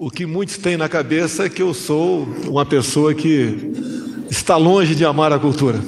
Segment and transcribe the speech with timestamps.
[0.00, 3.72] O que muitos têm na cabeça é que eu sou uma pessoa que
[4.30, 5.80] está longe de amar a cultura.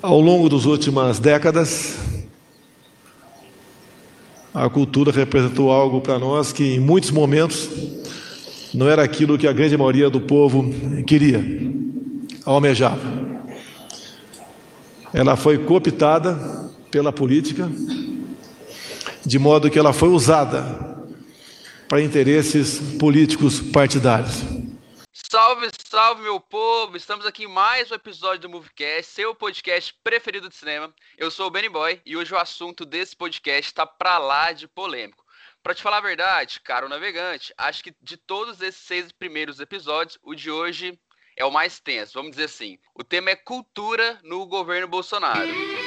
[0.00, 1.96] Ao longo das últimas décadas,
[4.54, 7.68] a cultura representou algo para nós que, em muitos momentos,
[8.72, 10.72] não era aquilo que a grande maioria do povo
[11.08, 11.44] queria,
[12.44, 13.02] almejava.
[15.12, 17.68] Ela foi cooptada pela política,
[19.26, 20.89] de modo que ela foi usada
[21.90, 24.36] para interesses políticos partidários.
[25.12, 26.96] Salve, salve, meu povo!
[26.96, 30.94] Estamos aqui em mais um episódio do Movecast, seu podcast preferido de cinema.
[31.18, 34.68] Eu sou o Benny Boy e hoje o assunto desse podcast está pra lá de
[34.68, 35.24] polêmico.
[35.64, 40.16] Para te falar a verdade, caro navegante, acho que de todos esses seis primeiros episódios,
[40.22, 40.96] o de hoje
[41.36, 42.78] é o mais tenso, vamos dizer assim.
[42.94, 45.79] O tema é cultura no governo Bolsonaro.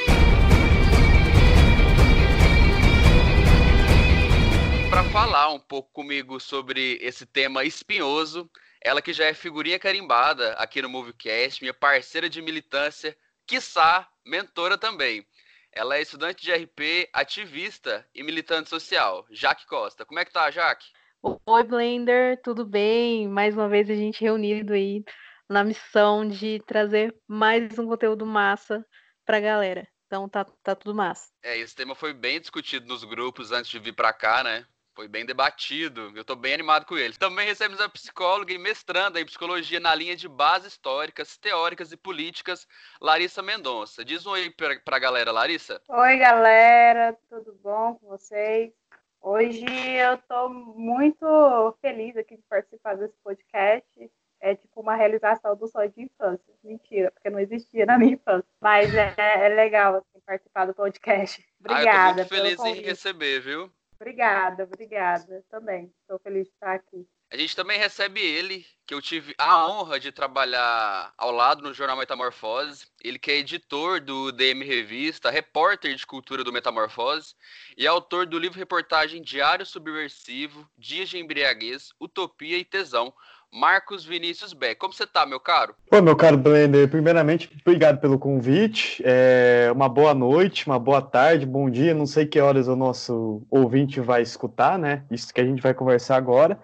[4.93, 8.47] Para falar um pouco comigo sobre esse tema espinhoso.
[8.79, 14.77] Ela que já é figurinha carimbada aqui no Movecast, minha parceira de militância, quiçá mentora
[14.77, 15.25] também.
[15.71, 19.25] Ela é estudante de RP, ativista e militante social.
[19.31, 20.05] Jaque Costa.
[20.05, 20.85] Como é que tá, Jaque?
[21.23, 23.27] Oi, Blender, tudo bem?
[23.27, 25.03] Mais uma vez a gente reunido aí
[25.49, 28.85] na missão de trazer mais um conteúdo massa
[29.25, 29.87] pra galera.
[30.05, 31.31] Então tá, tá tudo massa.
[31.41, 34.67] É, esse tema foi bem discutido nos grupos antes de vir para cá, né?
[34.95, 37.17] Foi bem debatido, eu estou bem animado com ele.
[37.17, 41.97] Também recebemos a psicóloga e mestranda em psicologia na linha de bases históricas, teóricas e
[41.97, 42.67] políticas,
[43.01, 44.05] Larissa Mendonça.
[44.05, 45.81] Diz um oi para a galera, Larissa.
[45.87, 48.71] Oi, galera, tudo bom com vocês?
[49.19, 54.11] Hoje eu estou muito feliz aqui de participar desse podcast.
[54.39, 56.53] É tipo uma realização do sonho de infância.
[56.63, 58.47] Mentira, porque não existia na minha infância.
[58.61, 61.43] Mas é, é legal assim, participar do podcast.
[61.59, 62.21] Obrigada.
[62.21, 63.71] Ah, eu tô muito feliz em receber, viu?
[63.99, 65.43] Obrigada, obrigada.
[65.49, 67.07] Também estou feliz de estar aqui.
[67.33, 71.73] A gente também recebe ele, que eu tive a honra de trabalhar ao lado no
[71.73, 72.85] jornal Metamorfose.
[73.03, 77.33] Ele que é editor do DM Revista, repórter de cultura do Metamorfose
[77.75, 83.11] e autor do livro-reportagem Diário Subversivo, Dias de Embriaguez, Utopia e Tesão,
[83.53, 84.79] Marcos Vinícius Beck.
[84.79, 85.75] Como você tá, meu caro?
[85.91, 86.89] Oi, meu caro Blender.
[86.89, 89.01] Primeiramente, obrigado pelo convite.
[89.05, 91.93] É uma boa noite, uma boa tarde, bom dia.
[91.93, 95.03] Não sei que horas o nosso ouvinte vai escutar, né?
[95.11, 96.59] Isso que a gente vai conversar agora.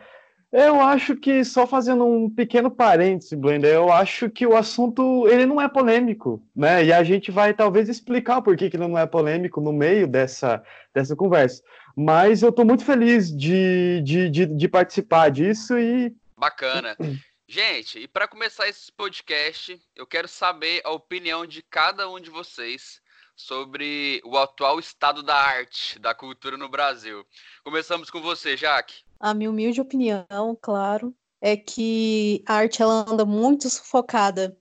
[0.51, 5.45] Eu acho que, só fazendo um pequeno parêntese, Blender, eu acho que o assunto ele
[5.45, 6.83] não é polêmico, né?
[6.83, 10.07] E a gente vai talvez explicar por que, que ele não é polêmico no meio
[10.07, 11.61] dessa, dessa conversa.
[11.95, 16.95] Mas eu estou muito feliz de, de, de, de participar disso e Bacana.
[17.45, 22.29] Gente, e para começar esse podcast, eu quero saber a opinião de cada um de
[22.29, 23.01] vocês
[23.35, 27.25] sobre o atual estado da arte, da cultura no Brasil.
[27.61, 29.03] Começamos com você, Jaque.
[29.19, 34.57] A minha humilde opinião, claro, é que a arte ela anda muito sufocada,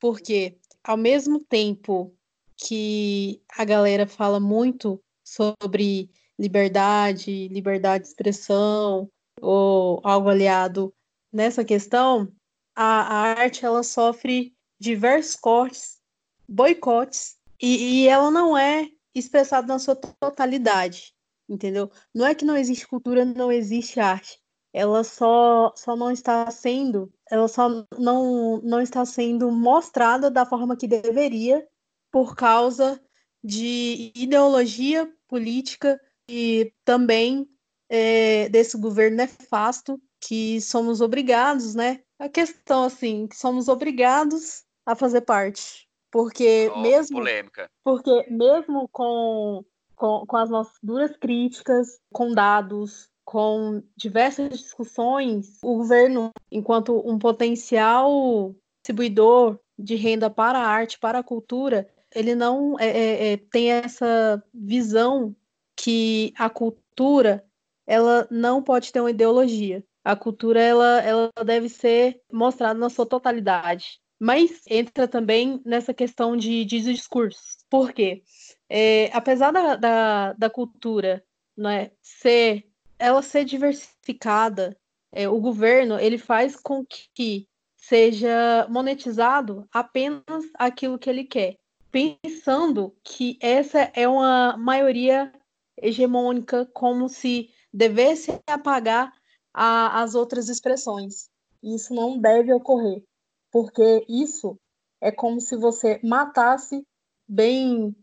[0.00, 2.12] porque ao mesmo tempo
[2.56, 9.08] que a galera fala muito sobre liberdade, liberdade de expressão,
[9.40, 10.92] ou algo aliado
[11.32, 12.32] nessa questão,
[12.74, 16.00] a, a arte ela sofre diversos cortes,
[16.48, 21.14] boicotes, e, e ela não é expressada na sua totalidade,
[21.48, 21.90] entendeu?
[22.14, 24.40] Não é que não existe cultura, não existe arte.
[24.72, 27.68] Ela só, só não está sendo, ela só
[27.98, 31.66] não, não está sendo mostrada da forma que deveria
[32.10, 33.00] por causa
[33.44, 37.46] de ideologia política e também
[37.88, 42.00] é, desse governo nefasto que somos obrigados, né?
[42.18, 47.68] A questão assim, que somos obrigados a fazer parte, porque oh, mesmo polêmica.
[47.84, 49.64] porque mesmo com,
[49.96, 57.18] com com as nossas duras críticas, com dados, com diversas discussões, o governo, enquanto um
[57.18, 63.36] potencial distribuidor de renda para a arte, para a cultura, ele não é, é, é,
[63.36, 65.34] tem essa visão
[65.76, 67.44] que a cultura
[67.86, 73.06] ela não pode ter uma ideologia a cultura ela, ela deve ser mostrada na sua
[73.06, 74.00] totalidade.
[74.18, 77.40] Mas entra também nessa questão de, de discurso.
[77.68, 78.22] Por quê?
[78.68, 81.24] É, apesar da, da, da cultura
[81.56, 82.66] né, ser,
[82.98, 84.76] ela ser diversificada,
[85.12, 91.58] é, o governo ele faz com que seja monetizado apenas aquilo que ele quer,
[91.90, 95.32] pensando que essa é uma maioria
[95.76, 99.12] hegemônica, como se devesse apagar
[99.52, 101.30] a, as outras expressões.
[101.62, 103.02] Isso não deve ocorrer,
[103.50, 104.58] porque isso
[105.00, 106.84] é como se você matasse
[107.28, 107.94] bem.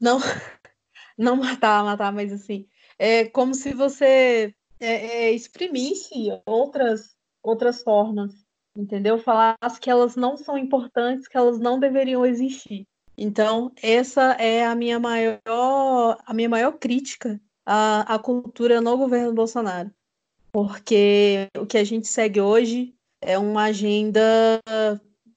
[0.00, 0.18] Não,
[1.16, 2.66] não matar, matar, mas assim.
[2.98, 8.32] É como se você é, é, exprimisse outras, outras formas,
[8.76, 9.18] entendeu?
[9.18, 12.86] Falasse que elas não são importantes, que elas não deveriam existir.
[13.18, 19.32] Então, essa é a minha maior, a minha maior crítica à, à cultura no governo
[19.32, 19.90] Bolsonaro.
[20.52, 24.60] Porque o que a gente segue hoje é uma agenda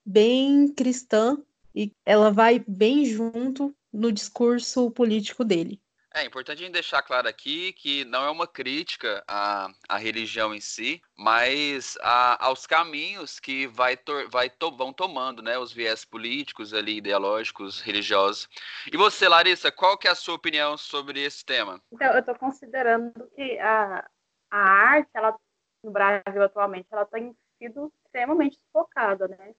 [0.05, 1.37] bem cristã
[1.75, 5.79] e ela vai bem junto no discurso político dele.
[6.11, 10.55] É importante a gente deixar claro aqui que não é uma crítica à, à religião
[10.55, 15.71] em si, mas a, aos caminhos que vai, tor, vai to, vão tomando, né, os
[15.71, 18.49] viés políticos ali, ideológicos, religiosos.
[18.91, 21.79] E você, Larissa, qual que é a sua opinião sobre esse tema?
[21.91, 24.03] Então, eu estou considerando que a,
[24.49, 25.37] a arte, ela,
[25.83, 29.53] no Brasil atualmente, ela tem sido extremamente focada, né?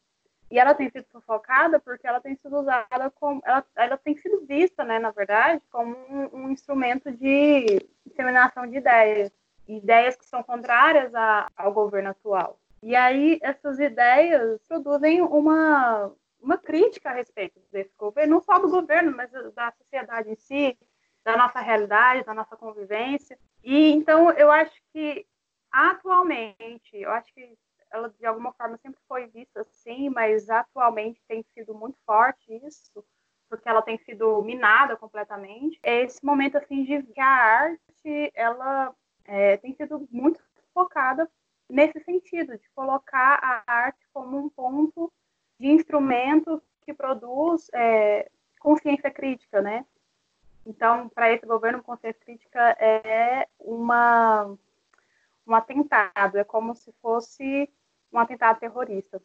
[0.50, 3.40] E ela tem sido sufocada porque ela tem sido usada como.
[3.44, 8.78] Ela, ela tem sido vista, né, na verdade, como um, um instrumento de disseminação de
[8.78, 9.31] ideias.
[9.69, 12.58] Ideias que são contrárias a, ao governo atual.
[12.82, 16.10] E aí, essas ideias produzem uma,
[16.40, 20.76] uma crítica a respeito desse governo, não só do governo, mas da sociedade em si,
[21.25, 23.38] da nossa realidade, da nossa convivência.
[23.62, 25.26] E então, eu acho que,
[25.70, 27.56] atualmente, eu acho que
[27.90, 33.05] ela de alguma forma sempre foi vista assim, mas atualmente tem sido muito forte isso,
[33.49, 35.78] porque ela tem sido minada completamente.
[35.82, 38.94] É esse momento assim de que a arte ela
[39.25, 40.40] é, tem sido muito
[40.73, 41.28] focada
[41.69, 45.12] nesse sentido de colocar a arte como um ponto
[45.58, 48.31] de instrumento que produz é,
[48.61, 49.84] consciência crítica, né?
[50.66, 54.56] Então, para esse governo, consciência crítica é uma
[55.46, 57.68] um atentado, é como se fosse
[58.12, 59.20] um atentado terrorista.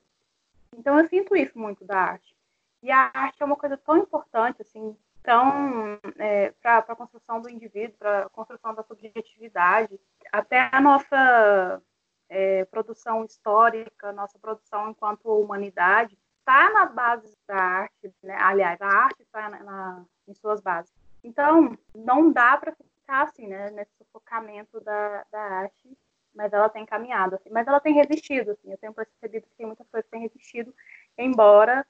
[0.76, 2.36] Então eu sinto isso muito da arte.
[2.82, 7.50] E a arte é uma coisa tão importante, assim, tão é, para a construção do
[7.50, 10.00] indivíduo, para a construção da subjetividade,
[10.32, 11.82] até a nossa
[12.30, 18.38] é, produção histórica, nossa produção enquanto humanidade, está na base da arte, né?
[18.40, 20.94] aliás, a arte está na, na, em suas bases.
[21.26, 25.98] Então, não dá para ficar assim, né, nesse sufocamento da, da arte
[26.36, 29.66] mas ela tem caminhado, assim, mas ela tem resistido, assim, eu tenho percebido que tem
[29.66, 30.76] muitas coisas que têm resistido,
[31.18, 31.88] embora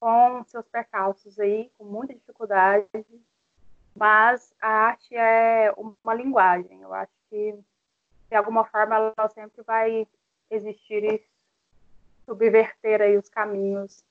[0.00, 2.88] com seus percalços aí, com muita dificuldade,
[3.94, 7.58] mas a arte é uma linguagem, eu acho que
[8.30, 10.08] de alguma forma ela sempre vai
[10.50, 11.22] existir e
[12.24, 14.02] subverter aí os caminhos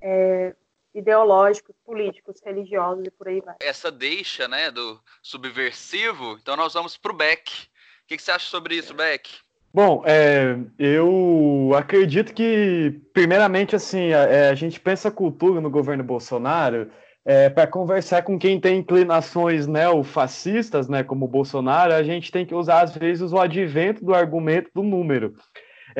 [0.00, 0.54] é,
[0.94, 3.56] ideológicos, políticos, religiosos e por aí vai.
[3.60, 7.68] Essa deixa, né, do subversivo, então nós vamos para o Beck,
[8.08, 9.30] que, que você acha sobre isso, Beck?
[9.72, 16.02] Bom, é, eu acredito que, primeiramente, assim, a, é, a gente pensa cultura no governo
[16.02, 16.90] Bolsonaro
[17.24, 22.46] é, para conversar com quem tem inclinações neofascistas, né, como o Bolsonaro, a gente tem
[22.46, 25.34] que usar, às vezes, o advento do argumento do número.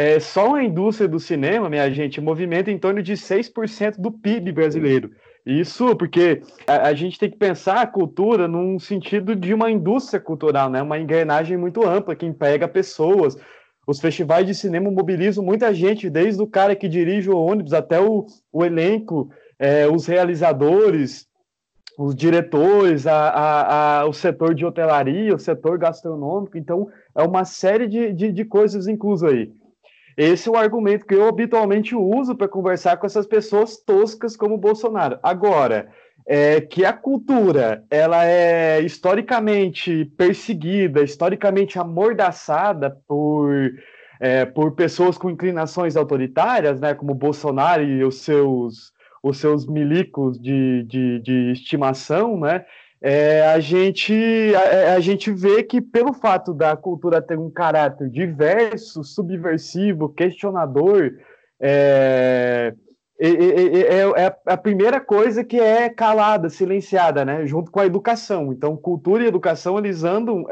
[0.00, 4.52] É, só a indústria do cinema, minha gente, movimenta em torno de 6% do PIB
[4.52, 5.10] brasileiro.
[5.44, 10.20] Isso porque a, a, gente tem que pensar a cultura num sentido de uma indústria
[10.20, 10.80] cultural, né?
[10.80, 13.36] Uma engrenagem muito ampla que emprega pessoas.
[13.88, 17.98] Os festivais de cinema mobilizam muita gente, desde o cara que dirige o ônibus até
[17.98, 21.26] o, o elenco, é, os realizadores,
[21.98, 26.56] os diretores, a, a, a, o setor de hotelaria, o setor gastronômico.
[26.56, 26.86] Então,
[27.16, 29.52] é uma série de, de, de coisas inclusas aí.
[30.18, 34.56] Esse é o argumento que eu habitualmente uso para conversar com essas pessoas toscas como
[34.56, 35.16] o Bolsonaro.
[35.22, 35.92] Agora,
[36.26, 43.54] é que a cultura ela é historicamente perseguida, historicamente amordaçada por,
[44.18, 50.36] é, por pessoas com inclinações autoritárias, né, como Bolsonaro e os seus, os seus milicos
[50.36, 52.64] de, de, de estimação, né,
[53.00, 54.12] é, a, gente,
[54.54, 61.12] a, a, gente vê que, pelo fato da cultura ter um caráter diverso, subversivo, questionador,
[61.60, 62.74] é,
[63.20, 67.46] é, é, é, a primeira coisa que é calada, silenciada, né?
[67.46, 68.52] junto com a educação.
[68.52, 70.44] Então, cultura e educação eles andam,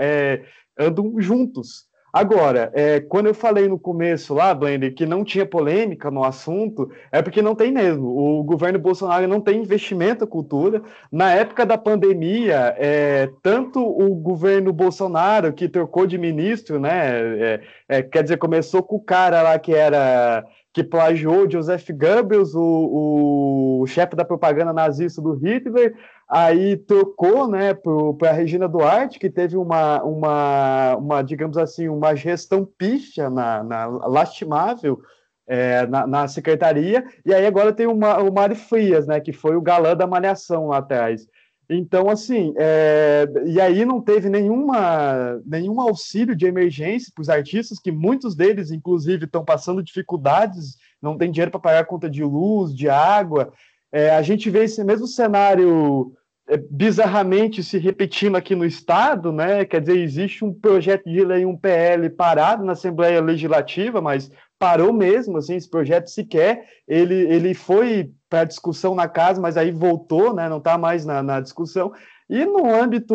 [0.79, 1.86] andam juntos.
[2.17, 6.91] Agora, é, quando eu falei no começo lá, Blender, que não tinha polêmica no assunto,
[7.13, 8.07] é porque não tem mesmo.
[8.07, 10.83] O governo Bolsonaro não tem investimento em cultura.
[11.13, 17.19] Na época da pandemia, é, tanto o governo Bolsonaro, que trocou de ministro, né?
[17.39, 20.43] É, é quer dizer, começou com o cara lá que era
[20.73, 25.95] que plagiou Joseph Goebbels, o, o chefe da propaganda nazista do Hitler,
[26.28, 27.75] aí trocou né,
[28.18, 33.62] para a Regina Duarte, que teve uma, uma, uma, digamos assim, uma gestão pífia, na,
[33.62, 35.00] na lastimável,
[35.47, 39.54] é, na, na, secretaria, e aí agora tem uma, o Mário Frias, né, que foi
[39.54, 41.26] o galã da malhação lá atrás.
[41.68, 47.80] Então, assim, é, e aí não teve nenhuma, nenhum auxílio de emergência para os artistas,
[47.80, 52.73] que muitos deles, inclusive, estão passando dificuldades, não tem dinheiro para pagar conta de luz,
[52.75, 53.52] de água.
[53.93, 56.12] É, a gente vê esse mesmo cenário
[56.49, 59.64] é, bizarramente se repetindo aqui no Estado, né?
[59.64, 64.93] Quer dizer, existe um projeto de lei, um PL parado na Assembleia Legislativa, mas parou
[64.93, 70.35] mesmo, assim, esse projeto sequer, ele, ele foi para discussão na casa, mas aí voltou,
[70.35, 71.93] né, não está mais na, na, discussão,
[72.28, 73.14] e no âmbito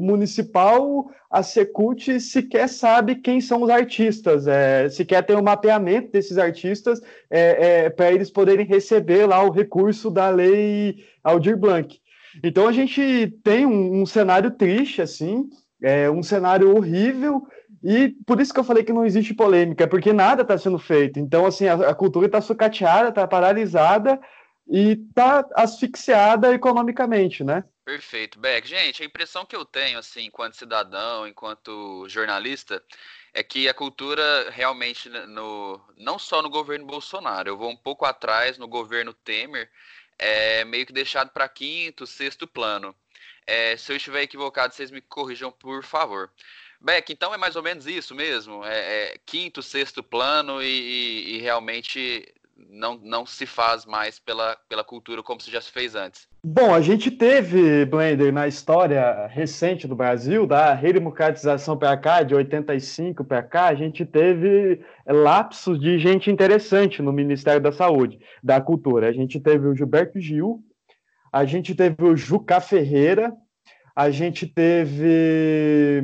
[0.00, 6.12] municipal, a Secult sequer sabe quem são os artistas, é, sequer tem o um mapeamento
[6.12, 12.00] desses artistas é, é, para eles poderem receber lá o recurso da lei Aldir Blanc.
[12.42, 15.44] Então a gente tem um, um cenário triste, assim,
[15.82, 17.42] é, um cenário horrível,
[17.82, 21.18] e por isso que eu falei que não existe polêmica, porque nada está sendo feito.
[21.18, 24.20] Então, assim, a, a cultura está sucateada, está paralisada
[24.68, 27.64] e está asfixiada economicamente, né?
[27.84, 28.66] Perfeito, Beck.
[28.68, 32.82] Gente, a impressão que eu tenho, assim, enquanto cidadão, enquanto jornalista,
[33.34, 38.04] é que a cultura realmente, no, não só no governo Bolsonaro, eu vou um pouco
[38.04, 39.68] atrás no governo Temer,
[40.18, 42.94] é meio que deixado para quinto, sexto plano.
[43.46, 46.30] É, se eu estiver equivocado, vocês me corrijam, por favor.
[46.80, 48.64] Beck, então é mais ou menos isso mesmo?
[48.64, 54.56] É, é quinto, sexto plano e, e, e, realmente não, não se faz mais pela,
[54.68, 56.28] pela cultura como se já se fez antes.
[56.44, 62.34] Bom, a gente teve, Blender, na história recente do Brasil, da redemocratização para cá, de
[62.34, 68.60] 85 para cá, a gente teve lapsos de gente interessante no Ministério da Saúde, da
[68.60, 69.08] Cultura.
[69.08, 70.60] A gente teve o Gilberto Gil,
[71.32, 73.32] a gente teve o Juca Ferreira,
[73.94, 76.02] a gente teve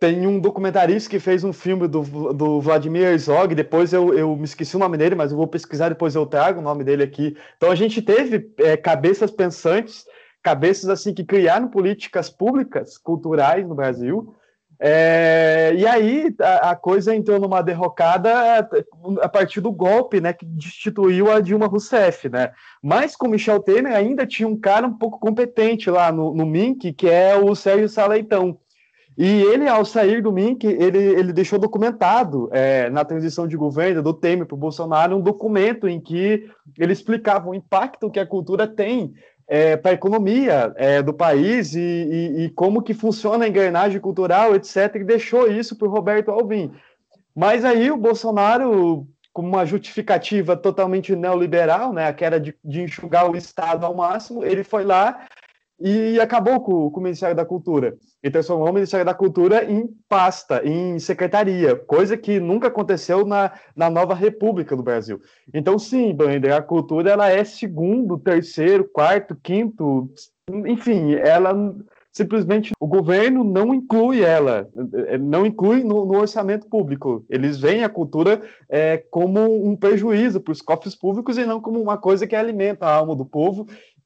[0.00, 2.02] tem um documentarista que fez um filme do,
[2.32, 5.88] do Vladimir Herzog, depois eu, eu me esqueci o nome dele, mas eu vou pesquisar,
[5.88, 7.36] depois eu trago o nome dele aqui.
[7.56, 10.04] Então a gente teve é, cabeças pensantes,
[10.42, 14.34] cabeças assim que criaram políticas públicas, culturais no Brasil,
[14.80, 18.68] é, e aí a, a, coisa entrou numa derrocada
[19.20, 22.52] a partir do golpe, né, que destituiu a Dilma Rousseff, né?
[22.80, 26.92] Mas com Michel Temer ainda tinha um cara um pouco competente lá no, no MINC,
[26.92, 28.60] que é o Sérgio Saleitão.
[29.18, 34.00] E ele, ao sair do MINC, ele, ele deixou documentado é, na transição de governo
[34.00, 36.48] do Temer para o Bolsonaro um documento em que
[36.78, 39.12] ele explicava o impacto que a cultura tem
[39.48, 44.00] é, para a economia é, do país e, e, e, como que funciona a engrenagem
[44.00, 44.94] cultural, etc.
[44.94, 46.70] E deixou isso para o Roberto Alvim.
[47.34, 53.28] Mas aí o Bolsonaro, com uma justificativa totalmente neoliberal, né, que era de, de enxugar
[53.28, 55.26] o Estado ao máximo, ele foi lá
[55.80, 59.88] e acabou com, com, o Ministério da Cultura e transformou o Ministério da Cultura em
[60.08, 65.20] pasta, em secretaria, coisa que nunca aconteceu na, na nova República do Brasil.
[65.54, 70.10] Então, sim, Blender, a cultura ela é segundo, terceiro, quarto, quinto,
[70.66, 71.54] enfim, ela
[72.10, 74.68] simplesmente o governo não inclui ela,
[75.20, 77.24] não inclui no, no orçamento público.
[77.30, 81.80] Eles veem a cultura é, como um prejuízo para os cofres públicos e não como
[81.80, 83.97] uma coisa que alimenta a alma do povo é,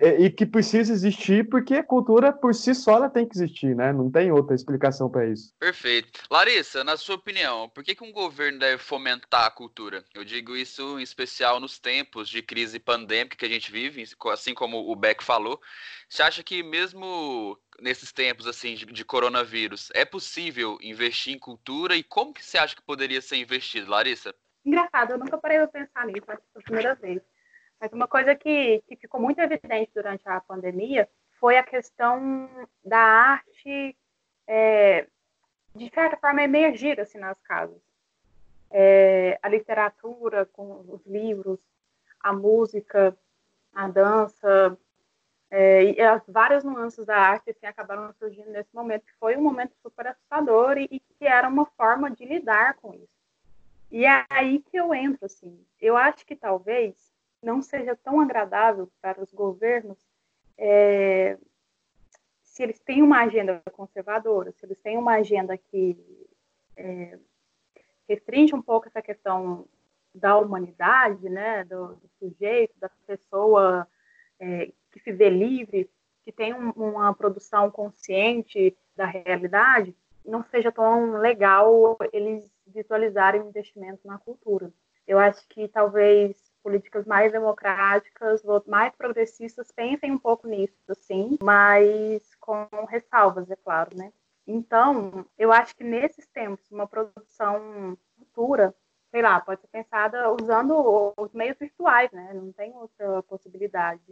[0.00, 3.92] e que precisa existir porque a cultura por si só ela tem que existir, né?
[3.92, 5.54] Não tem outra explicação para isso.
[5.58, 6.20] Perfeito.
[6.28, 10.04] Larissa, na sua opinião, por que, que um governo deve fomentar a cultura?
[10.12, 14.52] Eu digo isso em especial nos tempos de crise pandêmica que a gente vive, assim
[14.52, 15.60] como o Beck falou.
[16.08, 21.94] Você acha que mesmo nesses tempos assim de, de coronavírus é possível investir em cultura
[21.94, 24.34] e como que você acha que poderia ser investido, Larissa?
[24.64, 27.22] Engraçado, eu nunca parei de pensar nisso, acho que foi a primeira vez.
[27.80, 31.08] Mas uma coisa que, que ficou muito evidente durante a pandemia
[31.38, 32.48] foi a questão
[32.84, 33.96] da arte,
[34.46, 35.06] é,
[35.74, 37.80] de certa forma, emergir assim, nas casas.
[38.70, 41.60] É, a literatura, com os livros,
[42.20, 43.16] a música,
[43.72, 44.76] a dança,
[45.50, 49.42] é, e as várias nuances da arte assim, acabaram surgindo nesse momento, que foi um
[49.42, 53.18] momento super assustador e, e que era uma forma de lidar com isso.
[53.90, 55.64] E é aí que eu entro, assim.
[55.80, 56.94] Eu acho que talvez
[57.42, 59.98] não seja tão agradável para os governos
[60.56, 61.38] é,
[62.42, 65.96] se eles têm uma agenda conservadora, se eles têm uma agenda que
[66.76, 67.16] é,
[68.08, 69.64] restringe um pouco essa questão
[70.12, 73.86] da humanidade, né, do, do sujeito, da pessoa
[74.40, 75.88] é, que se vê livre,
[76.24, 83.48] que tem um, uma produção consciente da realidade, não seja tão legal eles visualizarem o
[83.48, 84.72] investimento na cultura.
[85.06, 92.22] Eu acho que talvez políticas mais democráticas, mais progressistas pensem um pouco nisso, sim, mas
[92.34, 94.12] com ressalvas, é claro, né?
[94.46, 98.74] Então, eu acho que nesses tempos, uma produção futura,
[99.10, 102.34] sei lá, pode ser pensada usando os meios virtuais, né?
[102.34, 104.02] Não tem outra possibilidade.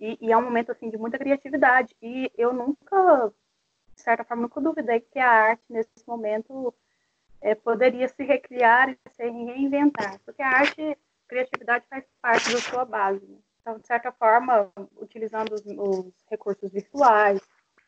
[0.00, 1.94] E, e, é um momento assim de muita criatividade.
[2.02, 3.32] E eu nunca,
[3.94, 6.74] de certa forma, nunca duvidei que a arte nesse momento
[7.40, 10.98] é, poderia se recriar e se reinventar, porque a arte,
[11.30, 13.24] criatividade faz parte da sua base.
[13.24, 13.38] Né?
[13.60, 17.40] Então, de certa forma, utilizando os, os recursos virtuais,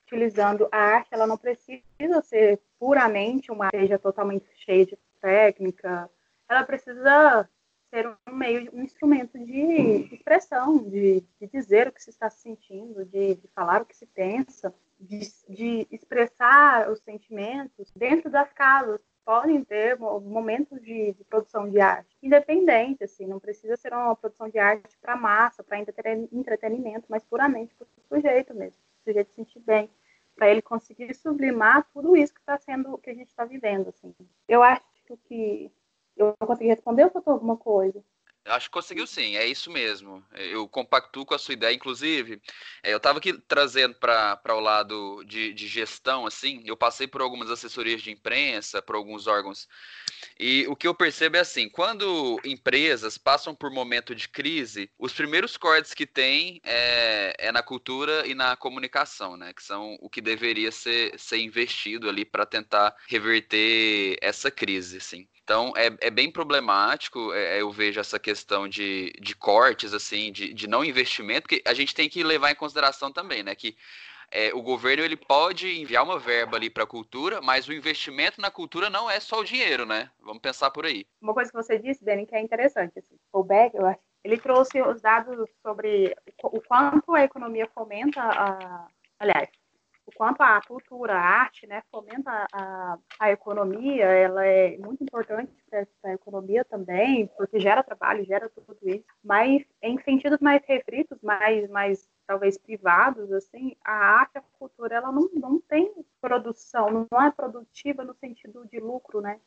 [0.07, 1.83] utilizando a arte, ela não precisa
[2.23, 6.09] ser puramente uma seja totalmente cheia de técnica,
[6.49, 7.49] ela precisa
[7.91, 13.05] ser um meio, um instrumento de expressão, de, de dizer o que se está sentindo,
[13.05, 19.01] de, de falar o que se pensa, de, de, expressar os sentimentos dentro das casas.
[19.25, 24.49] Podem ter momentos de, de, produção de arte independente, assim, não precisa ser uma produção
[24.49, 29.37] de arte para massa, para entretenimento, mas puramente para o sujeito mesmo, o sujeito se
[29.37, 29.88] sentir bem,
[30.35, 34.14] para ele conseguir sublimar tudo isso que está sendo, que a gente está vivendo, assim.
[34.49, 34.83] Eu acho
[35.29, 35.71] que
[36.17, 38.02] eu consegui responder ou faltou alguma coisa?
[38.45, 40.25] Acho que conseguiu sim, é isso mesmo.
[40.33, 41.75] Eu compactuo com a sua ideia.
[41.75, 42.43] Inclusive,
[42.83, 47.21] é, eu estava aqui trazendo para o lado de, de, gestão, assim, eu passei por
[47.21, 49.69] algumas assessorias de imprensa, por alguns órgãos,
[50.39, 55.13] e o que eu percebo é assim: quando empresas passam por momento de crise, os
[55.13, 59.53] primeiros cortes que tem é, é na cultura e na comunicação, né?
[59.53, 65.29] Que são o que deveria ser, ser investido ali para tentar reverter essa crise, assim.
[65.45, 70.53] Então é, é bem problemático, é, eu vejo essa questão de, de cortes, assim, de,
[70.55, 73.55] de não investimento, porque a gente tem que levar em consideração também, né?
[73.55, 73.77] Que
[74.31, 78.41] é, o governo ele pode enviar uma verba ali para a cultura, mas o investimento
[78.41, 80.11] na cultura não é só o dinheiro, né?
[80.21, 81.05] Vamos pensar por aí.
[81.21, 83.75] Uma coisa que você disse, Dani, que é interessante, assim, o Beck,
[84.25, 88.87] ele trouxe os dados sobre o quanto a economia fomenta a,
[89.19, 89.51] aliás,
[90.07, 95.53] o quanto a cultura, a arte, né, fomenta a, a economia, ela é muito importante
[95.71, 101.19] para a economia também, porque gera trabalho, gera tudo isso, mas em sentidos mais restritos,
[101.23, 107.23] mais, mais talvez privados, assim, a arte, a cultura, ela não, não tem produção, não
[107.23, 109.39] é produtiva no sentido de lucro, né?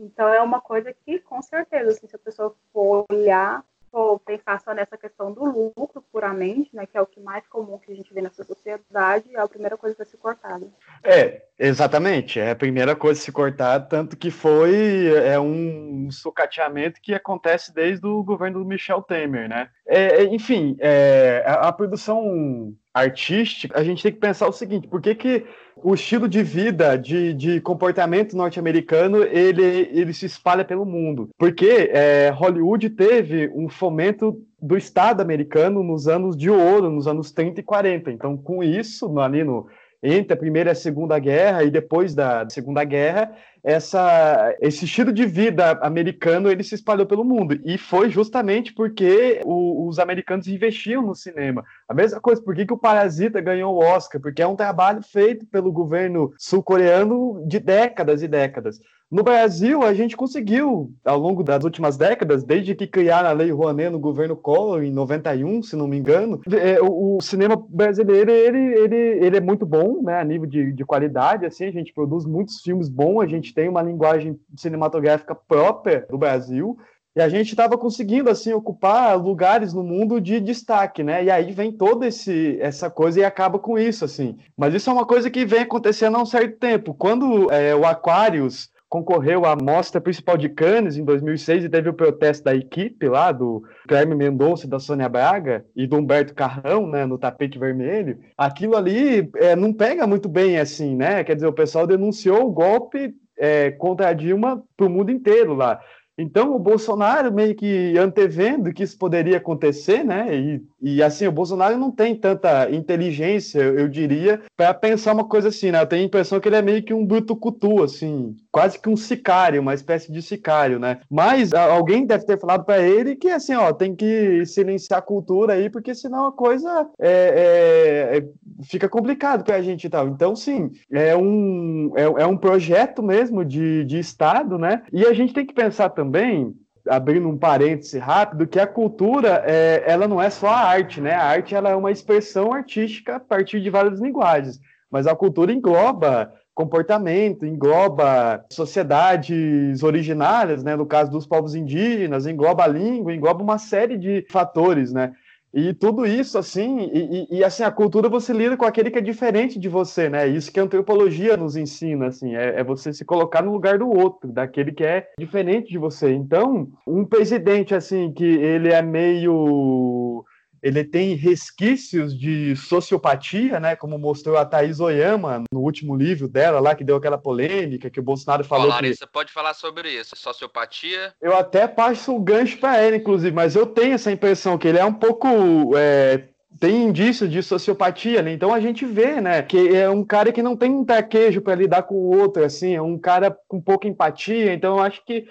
[0.00, 4.60] Então é uma coisa que, com certeza, assim, se a pessoa for olhar for pensar
[4.60, 7.94] só nessa questão do lucro puramente, né, que é o que mais comum que a
[7.94, 10.58] gente vê nessa sociedade, é a primeira coisa que vai se cortar.
[10.58, 10.68] Né?
[11.04, 12.40] É, exatamente.
[12.40, 17.74] É a primeira coisa a se cortar, tanto que foi é um sucateamento que acontece
[17.74, 19.68] desde o governo do Michel Temer, né?
[19.86, 24.88] É, é enfim, é, a, a produção artística, a gente tem que pensar o seguinte:
[24.88, 25.46] por que, que
[25.76, 31.28] o estilo de vida, de, de comportamento norte-americano, ele, ele se espalha pelo mundo?
[31.38, 37.30] Porque é, Hollywood teve um fomento do Estado americano nos anos de ouro, nos anos
[37.30, 38.10] 30 e 40.
[38.10, 39.68] Então, com isso, ali no,
[40.02, 45.12] entre a Primeira e a Segunda Guerra e depois da Segunda Guerra, essa, esse estilo
[45.12, 50.46] de vida americano ele se espalhou pelo mundo e foi justamente porque o, os americanos
[50.46, 51.64] investiam no cinema.
[51.88, 54.20] A mesma coisa, por que, que o Parasita ganhou o Oscar?
[54.20, 58.80] Porque é um trabalho feito pelo governo sul-coreano de décadas e décadas.
[59.10, 63.50] No Brasil, a gente conseguiu, ao longo das últimas décadas, desde que criaram a Lei
[63.50, 68.30] Rouanet no governo Collor, em 91, se não me engano, é, o, o, cinema brasileiro
[68.30, 71.90] ele, ele, ele é muito bom, né, a nível de, de qualidade, assim, a gente
[71.94, 76.78] produz muitos filmes bons, a gente tem uma linguagem cinematográfica própria do Brasil,
[77.18, 81.24] e a gente estava conseguindo assim ocupar lugares no mundo de destaque, né?
[81.24, 84.36] E aí vem toda esse, essa coisa e acaba com isso, assim.
[84.56, 86.94] Mas isso é uma coisa que vem acontecendo há um certo tempo.
[86.94, 91.94] Quando é, o Aquarius concorreu à mostra principal de Cannes em 2006 e teve o
[91.94, 97.04] protesto da equipe lá, do Guilherme Mendonça da Sônia Braga e do Humberto Carrão, né,
[97.04, 101.22] no tapete vermelho, aquilo ali é, não pega muito bem assim, né?
[101.22, 105.54] Quer dizer, o pessoal denunciou o golpe é, contra a Dilma para o mundo inteiro
[105.54, 105.80] lá.
[106.20, 110.36] Então, o Bolsonaro meio que antevendo que isso poderia acontecer, né?
[110.36, 115.48] E, e assim, o Bolsonaro não tem tanta inteligência, eu diria, para pensar uma coisa
[115.48, 115.80] assim, né?
[115.80, 118.96] Eu tenho a impressão que ele é meio que um bruto-cutu, assim, quase que um
[118.96, 120.98] sicário, uma espécie de sicário, né?
[121.08, 125.52] Mas alguém deve ter falado para ele que, assim, ó, tem que silenciar a cultura
[125.52, 128.28] aí, porque senão a coisa é, é, é,
[128.64, 130.08] fica complicado para a gente e tal.
[130.08, 134.82] Então, sim, é um, é, é um projeto mesmo de, de Estado, né?
[134.92, 136.52] E a gente tem que pensar também
[136.88, 141.14] abrindo um parêntese rápido, que a cultura, é, ela não é só a arte, né?
[141.14, 144.58] A arte ela é uma expressão artística a partir de várias linguagens,
[144.90, 150.74] mas a cultura engloba comportamento, engloba sociedades originárias, né?
[150.74, 155.12] No caso dos povos indígenas, engloba a língua, engloba uma série de fatores, né?
[155.54, 159.00] E tudo isso, assim, e, e, assim, a cultura você lida com aquele que é
[159.00, 160.26] diferente de você, né?
[160.26, 163.88] Isso que a antropologia nos ensina, assim, é, é, você se colocar no lugar do
[163.88, 166.12] outro, daquele que é diferente de você.
[166.12, 170.24] Então, um presidente, assim, que ele é meio
[170.62, 176.60] ele tem resquícios de sociopatia, né, como mostrou a Thaís Oyama no último livro dela
[176.60, 179.12] lá, que deu aquela polêmica, que o Bolsonaro falou Ó, Larissa, que...
[179.12, 181.14] pode falar sobre isso, sociopatia?
[181.20, 184.78] Eu até passo o gancho para ele, inclusive, mas eu tenho essa impressão que ele
[184.78, 185.28] é um pouco...
[185.76, 188.32] É, tem indício de sociopatia, né?
[188.32, 191.54] Então a gente vê, né, que é um cara que não tem um traquejo para
[191.54, 194.52] lidar com o outro, assim, é um cara com pouca empatia.
[194.52, 195.28] Então eu acho que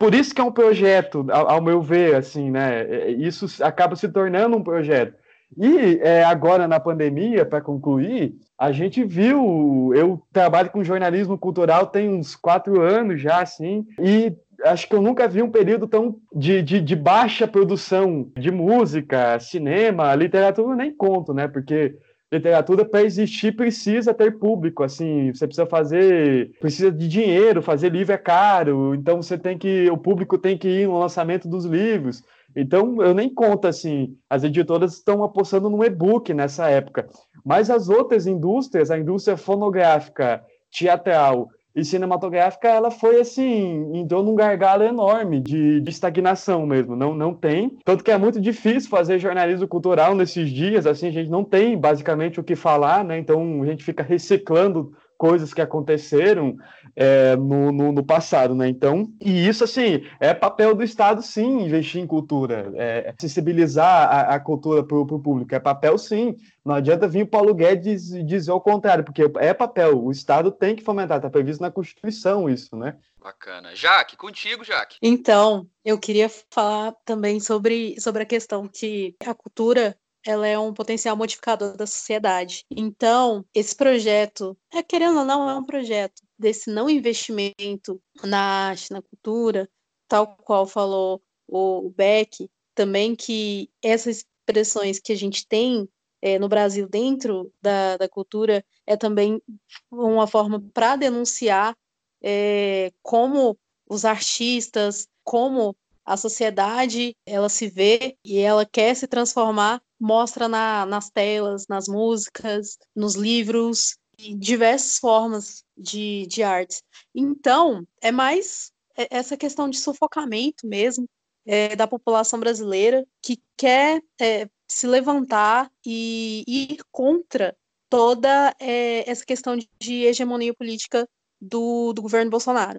[0.00, 2.86] por isso que é um projeto, ao, meu ver, assim, né?
[2.88, 5.12] É, isso acaba se tornando um projeto.
[5.58, 9.92] E é, agora na pandemia, para concluir, a gente viu.
[9.94, 14.34] Eu trabalho com jornalismo cultural tem uns quatro anos já, assim, e
[14.64, 19.38] acho que eu nunca vi um período tão de, de, de baixa produção de música,
[19.38, 21.46] cinema, literatura, nem conto, né?
[21.46, 21.94] Porque
[22.32, 28.12] literatura para existir precisa ter público, assim, você precisa fazer, precisa de dinheiro, fazer livro
[28.12, 32.22] é caro, então você tem que, o público tem que ir no lançamento dos livros.
[32.54, 37.08] Então, eu nem conto assim, as editoras estão apostando no e-book nessa época,
[37.44, 44.34] mas as outras indústrias, a indústria fonográfica, teatral e cinematográfica, ela foi assim, entrou num
[44.34, 47.78] gargalo enorme de, de, estagnação mesmo, não, não tem.
[47.84, 51.78] Tanto que é muito difícil fazer jornalismo cultural nesses dias, assim, a gente não tem
[51.78, 53.18] basicamente o que falar, né?
[53.18, 56.56] Então a gente fica reciclando coisas que aconteceram
[56.94, 58.68] é, no, no, no, passado, né?
[58.68, 64.34] Então, e isso, assim, é papel do Estado, sim, investir em cultura, é, sensibilizar a,
[64.34, 66.36] a cultura para o público, é papel, sim.
[66.64, 70.76] Não adianta vir o Paulo Guedes dizer o contrário, porque é papel, o Estado tem
[70.76, 72.96] que fomentar, está previsto na Constituição isso, né?
[73.18, 73.74] Bacana.
[73.74, 74.96] Jaque, contigo, Jaque.
[75.02, 80.72] Então, eu queria falar também sobre, sobre a questão que a cultura ela é um
[80.72, 82.64] potencial modificador da sociedade.
[82.70, 88.90] Então, esse projeto, é querendo ou não, é um projeto desse não investimento na arte,
[88.90, 89.68] na cultura,
[90.08, 95.88] tal qual falou o Beck, também que essas expressões que a gente tem
[96.22, 99.42] é, no Brasil dentro da, da cultura é também
[99.90, 101.76] uma forma para denunciar
[102.22, 109.82] é, como os artistas, como a sociedade ela se vê e ela quer se transformar
[110.00, 116.82] mostra na, nas telas, nas músicas, nos livros, e diversas formas de, de arte.
[117.14, 118.72] Então, é mais
[119.10, 121.08] essa questão de sufocamento mesmo
[121.46, 127.56] é, da população brasileira que quer é, se levantar e ir contra
[127.88, 131.08] toda é, essa questão de, de hegemonia política
[131.40, 132.78] do, do governo Bolsonaro.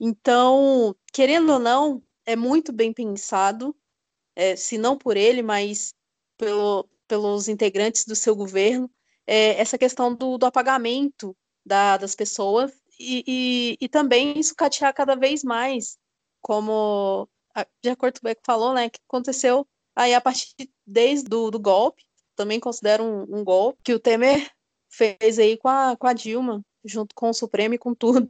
[0.00, 3.76] Então, querendo ou não, é muito bem pensado,
[4.34, 5.92] é, se não por ele, mas
[6.36, 8.90] pelo, pelos integrantes do seu governo
[9.26, 11.36] é, essa questão do, do apagamento
[11.68, 15.98] da, das pessoas e, e, e, também sucatear cada vez mais,
[16.40, 20.54] como a, de acordo com o que falou, né, que aconteceu aí a partir
[20.86, 22.02] desde do, do golpe,
[22.34, 24.50] também considero um, um, golpe, que o Temer
[24.88, 28.28] fez aí com a, com a Dilma, junto com o Supremo e com tudo.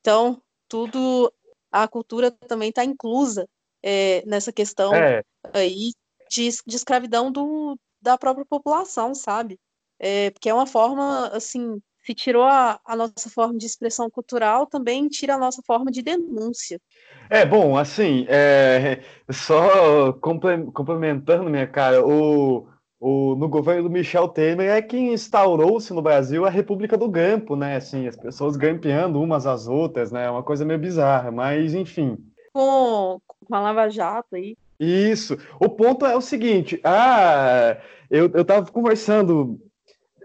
[0.00, 1.32] Então, tudo,
[1.70, 3.48] a cultura também está inclusa
[3.82, 5.22] é, nessa questão é.
[5.52, 5.92] aí
[6.30, 9.58] de, de escravidão do, da própria população, sabe?
[9.98, 14.64] É, porque é uma forma, assim, se tirou a, a, nossa forma de expressão cultural,
[14.64, 16.80] também tira a nossa forma de denúncia.
[17.28, 22.68] É, bom, assim, é, só complementando, minha cara, o,
[23.00, 27.56] o, no governo do Michel Temer é que instaurou-se no Brasil a República do Gampo,
[27.56, 31.74] né, assim, as pessoas grampeando umas às outras, né, é uma coisa meio bizarra, mas
[31.74, 32.16] enfim.
[32.52, 34.56] Com, com a Lava Jato aí.
[34.78, 35.36] Isso.
[35.58, 37.78] O ponto é o seguinte: ah,
[38.10, 39.58] eu, eu tava conversando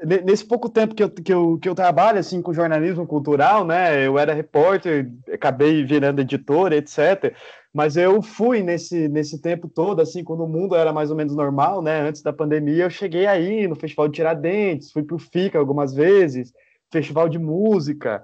[0.03, 4.05] nesse pouco tempo que eu, que, eu, que eu trabalho assim com jornalismo cultural, né?
[4.05, 7.35] Eu era repórter, acabei virando editor, etc.
[7.73, 11.35] Mas eu fui nesse, nesse tempo todo, assim, quando o mundo era mais ou menos
[11.35, 12.01] normal, né?
[12.01, 15.93] Antes da pandemia, eu cheguei aí no Festival de Tiradentes, fui para o FICA algumas
[15.93, 16.51] vezes,
[16.91, 18.23] Festival de Música,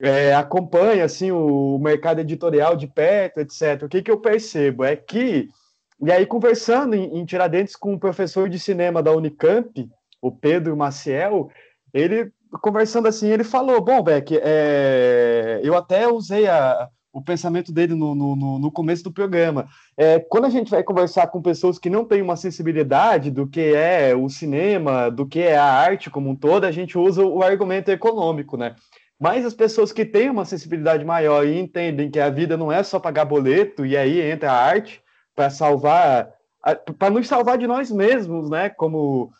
[0.00, 3.82] é, acompanha assim o mercado editorial de perto, etc.
[3.84, 5.48] O que, que eu percebo é que
[6.04, 9.88] e aí, conversando em, em Tiradentes com um professor de cinema da Unicamp,
[10.22, 11.50] o Pedro Maciel,
[11.92, 12.32] ele,
[12.62, 18.14] conversando assim, ele falou, bom, Beck, é, eu até usei a, o pensamento dele no,
[18.14, 19.66] no, no, começo do programa.
[19.96, 23.74] É, quando a gente vai conversar com pessoas que não têm uma sensibilidade do que
[23.74, 27.42] é o cinema, do que é a arte como um todo, a gente usa o
[27.42, 28.76] argumento econômico, né?
[29.20, 32.82] Mas as pessoas que têm uma sensibilidade maior e entendem que a vida não é
[32.82, 35.02] só pagar boleto, e aí entra a arte,
[35.34, 36.30] para salvar,
[36.98, 38.68] para nos salvar de nós mesmos, né?
[38.70, 39.30] Como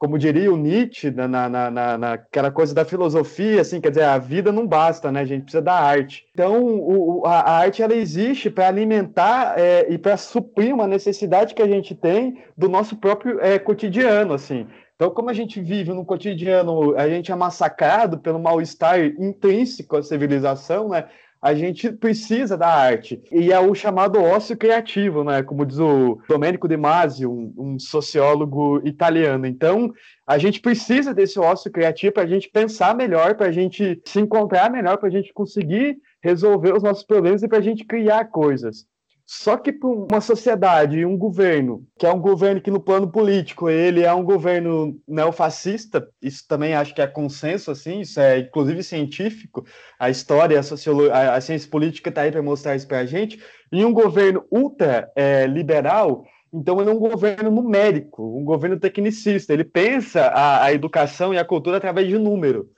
[0.00, 4.16] como diria o Nietzsche, na, na, na, naquela coisa da filosofia, assim, quer dizer, a
[4.16, 5.20] vida não basta, né?
[5.20, 6.26] A gente precisa da arte.
[6.32, 11.54] Então, o, a, a, arte ela existe para alimentar é, e para suprir uma necessidade
[11.54, 14.66] que a gente tem do nosso próprio é, cotidiano, assim.
[14.96, 20.02] Então, como a gente vive no cotidiano, a gente é massacrado pelo mal-estar intrínseco à
[20.02, 21.04] civilização, né?
[21.42, 23.22] A gente precisa da arte.
[23.32, 25.42] E é o chamado ócio criativo, né?
[25.42, 29.46] Como diz o Domenico De Masi, um, um sociólogo italiano.
[29.46, 29.92] Então,
[30.26, 34.20] a gente precisa desse ócio criativo para a gente pensar melhor, para a gente se
[34.20, 38.26] encontrar melhor, para a gente conseguir resolver os nossos problemas e para a gente criar
[38.26, 38.86] coisas.
[39.32, 43.70] Só que para uma sociedade um governo, que é um governo que no plano político
[43.70, 48.82] ele é um governo neofascista, isso também acho que é consenso, assim, isso é inclusive
[48.82, 49.64] científico,
[50.00, 53.40] a história, a sociologia, a, ciência política está aí para mostrar isso para a gente,
[53.70, 59.52] e um governo ultra é, liberal, então ele é um governo numérico, um governo tecnicista,
[59.52, 62.68] ele pensa a, a educação e a cultura através de número.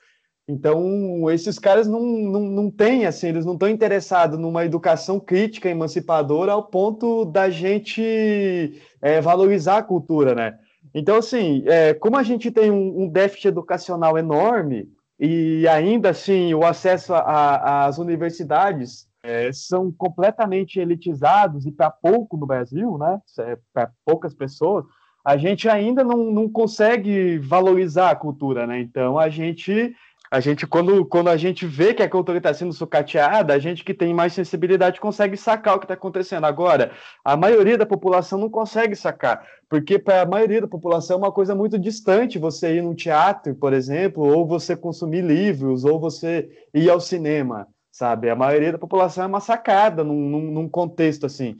[0.48, 5.68] Então, esses caras não, não, não têm, assim, eles não estão interessados numa educação crítica,
[5.68, 10.58] emancipadora, ao ponto da gente é, valorizar a cultura, né?
[10.92, 16.52] Então, assim, é, como a gente tem um, um, déficit educacional enorme, e ainda assim
[16.52, 23.20] o acesso às universidades é, são completamente elitizados e para pouco no Brasil, né?
[23.38, 24.84] É para poucas pessoas,
[25.24, 28.80] a gente ainda não, não consegue valorizar a cultura, né?
[28.80, 29.94] Então, a gente
[30.32, 33.84] a gente, quando, quando a gente vê que a cultura está sendo sucateada, a gente
[33.84, 36.46] que tem mais sensibilidade consegue sacar o que está acontecendo.
[36.46, 36.92] Agora,
[37.22, 41.30] a maioria da população não consegue sacar, porque para a maioria da população é uma
[41.30, 46.48] coisa muito distante você ir num teatro, por exemplo, ou você consumir livros, ou você
[46.72, 48.30] ir ao cinema, sabe?
[48.30, 51.58] A maioria da população é massacrada num, num, num contexto assim.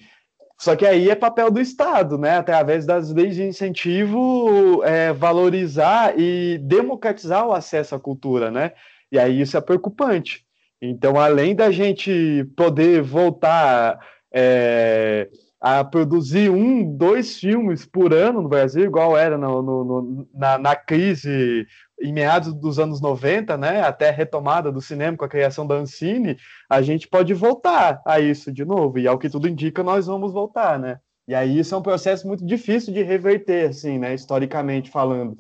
[0.63, 2.37] Só que aí é papel do Estado, né?
[2.37, 8.71] Através das leis de incentivo, é, valorizar e democratizar o acesso à cultura, né?
[9.11, 10.45] E aí isso é preocupante.
[10.81, 13.99] Então, além da gente poder voltar
[14.33, 15.29] é,
[15.61, 20.59] a produzir um, dois filmes por ano no Brasil, igual era no, no, no, na,
[20.59, 21.67] na, crise
[22.03, 25.77] em meados dos anos 90, né, até a retomada do cinema com a criação da
[25.77, 26.37] Ancine,
[26.69, 30.33] a gente pode voltar a isso de novo, e ao que tudo indica, nós vamos
[30.33, 30.99] voltar, né?
[31.27, 35.37] E aí isso é um processo muito difícil de reverter, assim, né, historicamente falando.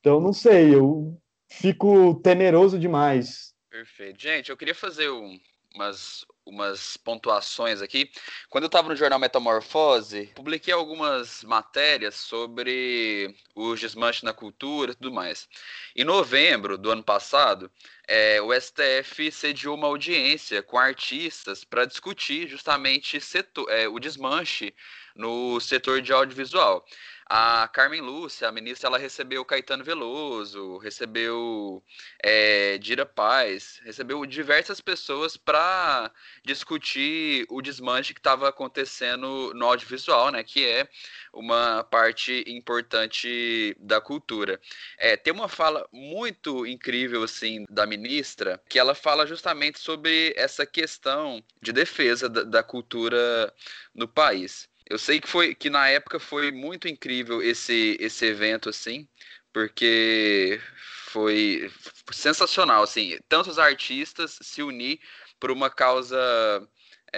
[0.00, 3.54] Então, não sei, eu fico temeroso demais.
[3.70, 4.20] Perfeito.
[4.22, 5.36] Gente, eu queria fazer um,
[5.76, 8.10] umas, umas pontuações aqui.
[8.48, 14.94] Quando eu estava no jornal Metamorfose, publiquei algumas matérias sobre os desmanches na cultura e
[14.94, 15.48] tudo mais.
[15.94, 17.70] Em novembro do ano passado,
[18.08, 24.74] é, o STF sediou uma audiência com artistas para discutir justamente setor, é, o desmanche
[25.14, 26.84] no setor de audiovisual.
[27.28, 31.82] A Carmen Lúcia, a ministra, ela recebeu Caetano Veloso, recebeu
[32.22, 36.12] é, Dira Paz, recebeu diversas pessoas para
[36.44, 40.44] discutir o desmanche que estava acontecendo no audiovisual, né?
[40.44, 40.88] Que é
[41.32, 44.60] uma parte importante da cultura.
[44.96, 50.64] É, tem uma fala muito incrível assim da ministra que ela fala justamente sobre essa
[50.64, 53.52] questão de defesa da, da cultura
[53.92, 54.68] no país.
[54.88, 59.08] Eu sei que foi que na época foi muito incrível esse esse evento assim,
[59.52, 60.60] porque
[61.06, 61.70] foi
[62.12, 65.00] sensacional assim, tantos artistas se unir
[65.40, 66.16] por uma causa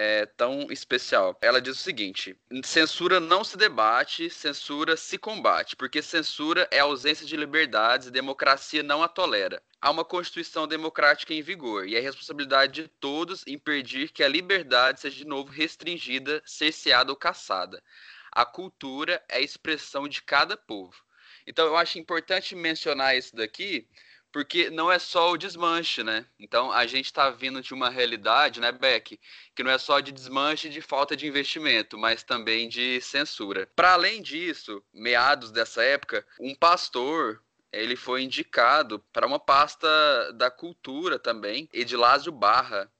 [0.00, 1.36] é, tão especial.
[1.42, 7.26] Ela diz o seguinte: censura não se debate, censura se combate, porque censura é ausência
[7.26, 9.60] de liberdades e democracia não a tolera.
[9.82, 15.00] Há uma Constituição democrática em vigor e é responsabilidade de todos impedir que a liberdade
[15.00, 17.82] seja de novo restringida, cerceada ou caçada.
[18.30, 20.94] A cultura é a expressão de cada povo.
[21.44, 23.88] Então eu acho importante mencionar isso daqui,
[24.32, 26.26] porque não é só o desmanche, né?
[26.38, 29.18] Então a gente está vindo de uma realidade, né, Beck,
[29.54, 33.68] que não é só de desmanche de falta de investimento, mas também de censura.
[33.74, 39.88] Para além disso, meados dessa época, um pastor ele foi indicado para uma pasta
[40.34, 42.90] da cultura também, Edilásio Barra,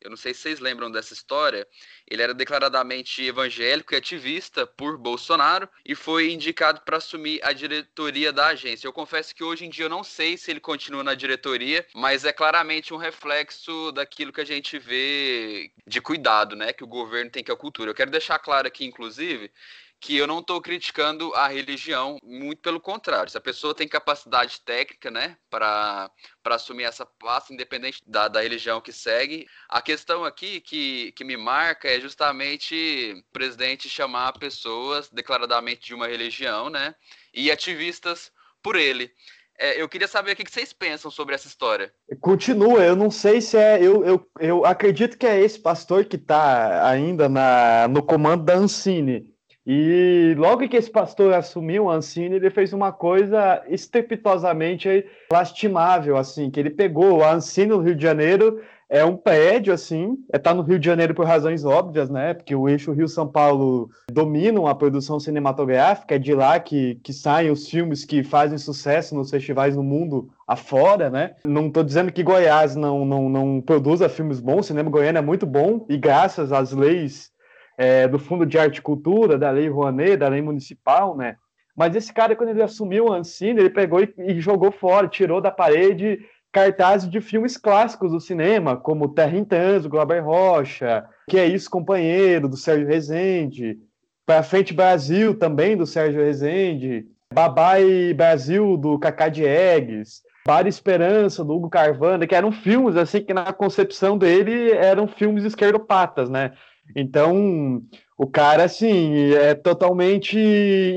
[0.00, 1.66] eu não sei se vocês lembram dessa história.
[2.06, 8.32] Ele era declaradamente evangélico e ativista por Bolsonaro e foi indicado para assumir a diretoria
[8.32, 8.86] da agência.
[8.86, 12.24] Eu confesso que hoje em dia eu não sei se ele continua na diretoria, mas
[12.24, 17.30] é claramente um reflexo daquilo que a gente vê de cuidado, né, que o governo
[17.30, 17.90] tem com a cultura.
[17.90, 19.50] Eu quero deixar claro aqui, inclusive,
[20.00, 23.30] que eu não estou criticando a religião, muito pelo contrário.
[23.30, 26.10] Se a pessoa tem capacidade técnica, né, para
[26.44, 31.36] assumir essa pasta, independente da, da religião que segue, a questão aqui que, que me
[31.36, 36.94] marca é justamente o presidente chamar pessoas declaradamente de uma religião, né,
[37.32, 38.30] e ativistas
[38.62, 39.10] por ele.
[39.58, 41.90] É, eu queria saber o que vocês pensam sobre essa história.
[42.20, 43.82] Continua, eu não sei se é.
[43.82, 48.54] Eu, eu, eu acredito que é esse pastor que está ainda na, no comando da
[48.54, 49.34] Ancine.
[49.66, 56.50] E logo que esse pastor assumiu a Ancine, ele fez uma coisa estrepitosamente lastimável, assim,
[56.50, 60.54] que ele pegou a Ancine no Rio de Janeiro é um prédio, assim, é tá
[60.54, 62.34] no Rio de Janeiro por razões óbvias, né?
[62.34, 67.50] Porque o eixo Rio-São Paulo dominam a produção cinematográfica, é de lá que, que saem
[67.50, 71.34] os filmes que fazem sucesso nos festivais no mundo afora, né?
[71.44, 75.22] Não estou dizendo que Goiás não, não, não produza filmes bons, o cinema goiano é
[75.22, 77.34] muito bom, e graças às leis
[77.76, 81.36] é, do Fundo de Arte e Cultura, da Lei Rouanet, da Lei Municipal, né?
[81.76, 85.40] Mas esse cara, quando ele assumiu o Ancine, ele pegou e, e jogou fora, tirou
[85.40, 91.38] da parede cartazes de filmes clássicos do cinema, como Terra em Trânsito, Glauber Rocha, Que
[91.38, 93.76] é Isso, Companheiro, do Sérgio Rezende,
[94.24, 101.54] Pra Frente Brasil, também do Sérgio Rezende, Babai Brasil, do Cacá Diegues, Bar Esperança, do
[101.54, 106.52] Hugo Carvana, que eram filmes, assim, que na concepção dele eram filmes esquerdopatas, né?
[106.94, 107.82] Então,
[108.16, 110.38] o cara, assim, é totalmente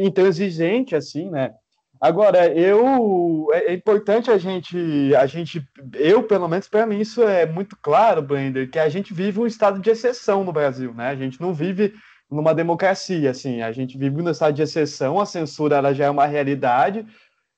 [0.03, 1.51] intransigente, assim, né?
[1.99, 5.61] Agora, eu é, é importante a gente, a gente,
[5.95, 9.45] eu pelo menos para mim isso é muito claro, Blender, que a gente vive um
[9.45, 11.09] estado de exceção no Brasil, né?
[11.09, 11.93] A gente não vive
[12.31, 16.09] numa democracia, assim, a gente vive num estado de exceção, a censura ela já é
[16.09, 17.05] uma realidade,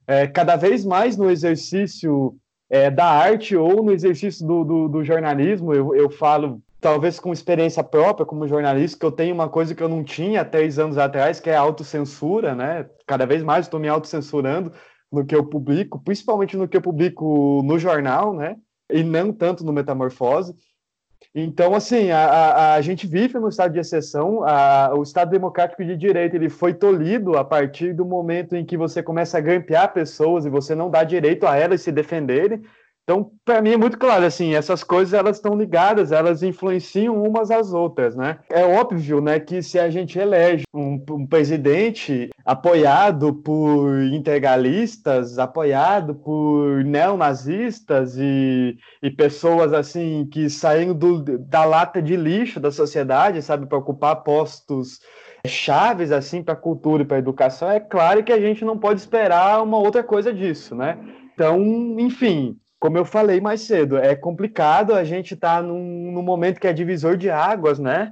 [0.07, 2.35] é, cada vez mais no exercício
[2.69, 7.31] é, da arte ou no exercício do, do, do jornalismo, eu, eu falo talvez com
[7.31, 10.97] experiência própria como jornalista, que eu tenho uma coisa que eu não tinha três anos
[10.97, 12.89] atrás, que é a autocensura, né?
[13.05, 14.73] Cada vez mais estou me autocensurando
[15.11, 18.55] no que eu publico, principalmente no que eu publico no jornal, né?
[18.91, 20.55] E não tanto no Metamorfose.
[21.35, 25.85] Então, assim, a, a, a gente vive no estado de exceção, a, o Estado Democrático
[25.85, 29.93] de Direito ele foi tolhido a partir do momento em que você começa a grampear
[29.93, 32.63] pessoas e você não dá direito a elas se defenderem,
[33.03, 37.49] então, para mim é muito claro, assim, essas coisas elas estão ligadas, elas influenciam umas
[37.49, 38.39] às outras, né?
[38.49, 46.13] É óbvio, né, que se a gente elege um, um presidente apoiado por integralistas, apoiado
[46.15, 53.41] por neonazistas e, e pessoas, assim, que saem do, da lata de lixo da sociedade,
[53.41, 54.99] sabe, para ocupar postos
[55.47, 58.77] chaves, assim, para a cultura e para a educação, é claro que a gente não
[58.77, 60.99] pode esperar uma outra coisa disso, né?
[61.33, 61.59] Então,
[61.99, 66.65] enfim, como eu falei mais cedo, é complicado, a gente está num, num, momento que
[66.65, 68.11] é divisor de águas, né?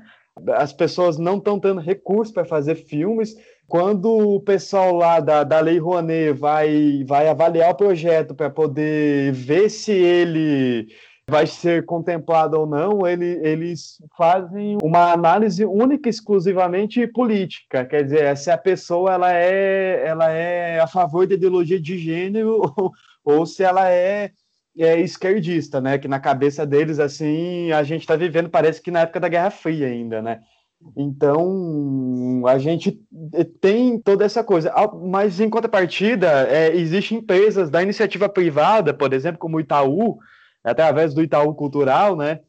[0.50, 3.36] As pessoas não estão tendo recursos para fazer filmes.
[3.68, 9.34] Quando o pessoal lá da, da Lei Rouanet vai, vai avaliar o projeto para poder
[9.34, 10.88] ver se ele
[11.28, 18.38] vai ser contemplado ou não, ele, eles fazem uma análise única exclusivamente política, quer dizer,
[18.38, 22.62] se a pessoa ela é, ela é a favor da ideologia de gênero
[23.26, 24.32] ou se ela é
[24.80, 25.98] é, esquerdista, né?
[25.98, 29.52] Que na cabeça deles, assim, a gente está vivendo, parece que na época da Guerra
[29.52, 30.40] Fria ainda, né?
[30.96, 32.98] Então, a gente
[33.60, 34.74] tem toda essa coisa.
[35.04, 40.18] Mas, em contrapartida, é, existem empresas da iniciativa privada, por exemplo, como o Itaú,
[40.64, 42.40] através do Itaú Cultural, né?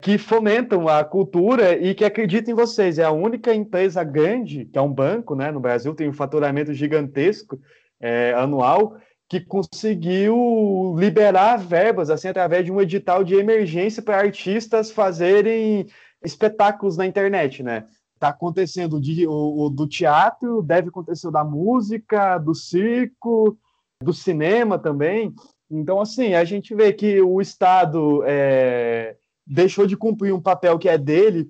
[0.00, 2.98] Que fomentam a cultura e que acreditam em vocês.
[2.98, 5.50] É a única empresa grande, que é um banco, né?
[5.50, 7.60] No Brasil tem um faturamento gigantesco
[8.00, 8.96] é, anual,
[9.30, 15.86] que conseguiu liberar verbas assim através de um edital de emergência para artistas fazerem
[16.20, 17.86] espetáculos na internet, né?
[18.18, 23.56] Tá acontecendo de, o, o, do teatro, deve acontecer da música, do circo,
[24.02, 25.32] do cinema também.
[25.70, 29.14] Então, assim, a gente vê que o Estado é,
[29.46, 31.48] deixou de cumprir um papel que é dele,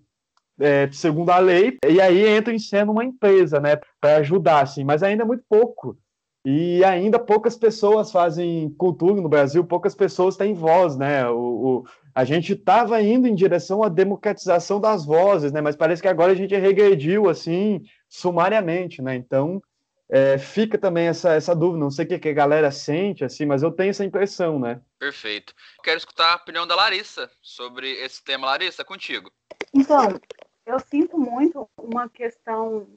[0.61, 4.85] é, segundo a lei, e aí entra em cena uma empresa, né, para ajudar, assim,
[4.85, 5.97] mas ainda é muito pouco.
[6.45, 11.29] E ainda poucas pessoas fazem cultura no Brasil, poucas pessoas têm voz, né?
[11.29, 15.61] O, o a gente estava indo em direção à democratização das vozes, né?
[15.61, 19.15] Mas parece que agora a gente regrediu assim sumariamente, né?
[19.15, 19.63] Então
[20.09, 21.79] é, fica também essa, essa dúvida.
[21.79, 24.81] Não sei o que, que a galera sente, assim, mas eu tenho essa impressão, né?
[24.99, 25.55] Perfeito.
[25.85, 28.47] Quero escutar a opinião da Larissa sobre esse tema.
[28.47, 29.31] Larissa, contigo.
[29.73, 30.19] Então,
[30.67, 32.89] eu sinto muito uma questão,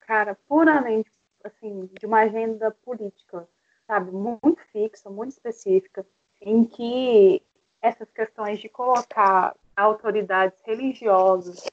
[0.00, 1.08] cara, puramente
[1.44, 3.48] assim, de uma agenda política,
[3.86, 6.06] sabe, muito fixa, muito específica,
[6.40, 7.42] em que
[7.82, 11.64] essas questões de colocar autoridades religiosas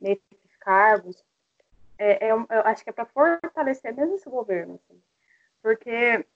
[0.00, 1.22] nesses cargos,
[1.98, 5.00] é, é, eu acho que é para fortalecer mesmo esse governo, assim.
[5.62, 6.26] porque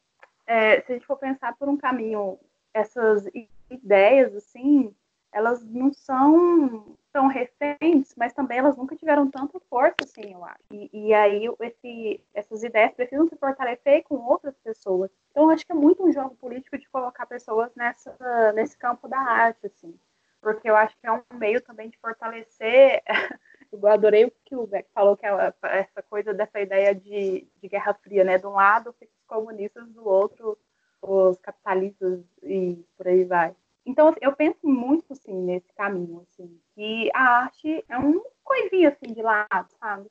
[0.46, 2.38] é, se a gente for pensar por um caminho,
[2.72, 3.26] essas
[3.70, 4.94] ideias, assim,
[5.32, 10.62] elas não são tão recentes, mas também elas nunca tiveram tanta força, assim, eu acho.
[10.70, 15.10] E, e aí esse, essas ideias precisam se fortalecer com outras pessoas.
[15.30, 18.14] Então, eu acho que é muito um jogo político de colocar pessoas nessa,
[18.52, 19.98] nesse campo da arte, assim.
[20.42, 23.02] Porque eu acho que é um meio também de fortalecer.
[23.72, 27.94] eu adorei o que o Beck falou, que essa coisa dessa ideia de, de Guerra
[27.94, 28.36] Fria, né?
[28.36, 30.58] De um lado os comunistas, do outro
[31.00, 33.56] os capitalistas e por aí vai.
[33.86, 39.12] Então, eu penso muito, assim, nesse caminho, assim, que a arte é um coisinha, assim,
[39.12, 40.08] de lado, sabe?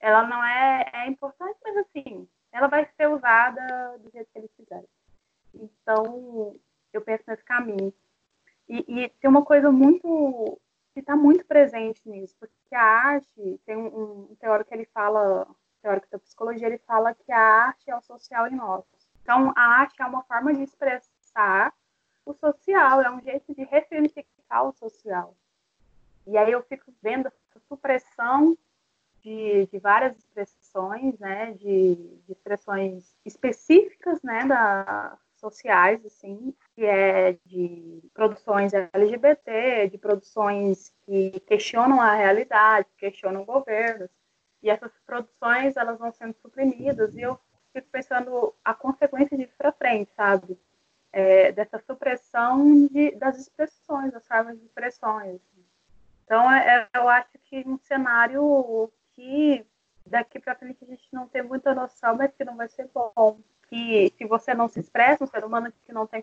[0.00, 4.52] Ela não é, é importante, mas, assim, ela vai ser usada do jeito que eles
[4.56, 4.88] quiserem.
[5.54, 6.56] Então,
[6.92, 7.94] eu penso nesse caminho.
[8.68, 10.60] E, e tem uma coisa muito
[10.92, 15.46] que está muito presente nisso, porque a arte tem um, um teórico que ele fala,
[15.80, 18.84] teórico da psicologia, ele fala que a arte é o social em nós.
[19.22, 21.72] Então, a arte é uma forma de expressar
[22.26, 25.36] o social, é um jeito de ressignificar o social.
[26.28, 28.56] E aí eu fico vendo essa supressão
[29.22, 31.94] de, de várias expressões, né, de,
[32.26, 41.40] de, expressões específicas, né, da, sociais, assim, que é de produções LGBT, de produções que
[41.40, 44.10] questionam a realidade, questionam governos,
[44.62, 47.38] e essas produções, elas vão sendo suprimidas, e eu
[47.72, 50.58] fico pensando a consequência disso para frente, sabe?
[51.10, 55.40] É, dessa supressão de, das expressões, das formas de expressões.
[56.28, 59.64] Então, é, eu acho que um cenário que
[60.04, 63.40] daqui para frente a gente não tem muita noção, mas que não vai ser bom.
[63.66, 66.22] Que se você não se expressa, um ser humano que não tem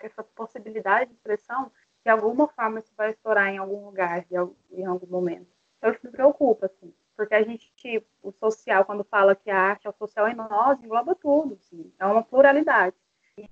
[0.00, 1.70] essa possibilidade de expressão,
[2.04, 4.26] de alguma forma isso vai estourar em algum lugar,
[4.72, 5.46] em algum momento.
[5.78, 7.70] Então, isso me preocupa, assim porque a gente,
[8.22, 11.92] o social, quando fala que a arte é o social em nós, engloba tudo, assim,
[11.98, 12.96] é uma pluralidade.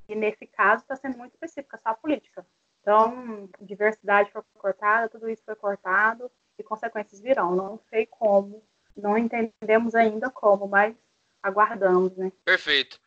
[0.09, 2.47] E, nesse caso está sendo muito específica, só a política.
[2.81, 7.55] Então, diversidade foi cortada, tudo isso foi cortado e consequências virão.
[7.55, 8.63] Não sei como,
[8.97, 10.95] não entendemos ainda como, mas
[11.43, 12.33] aguardamos, né?
[12.45, 13.01] Perfeito.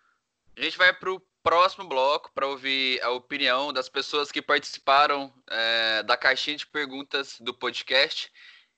[0.55, 5.34] A gente vai para o próximo bloco para ouvir a opinião das pessoas que participaram
[5.49, 8.32] é, da caixinha de perguntas do podcast.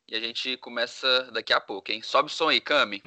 [0.08, 2.02] E a gente começa daqui a pouco, hein?
[2.02, 3.02] Sobe o som aí, Cami.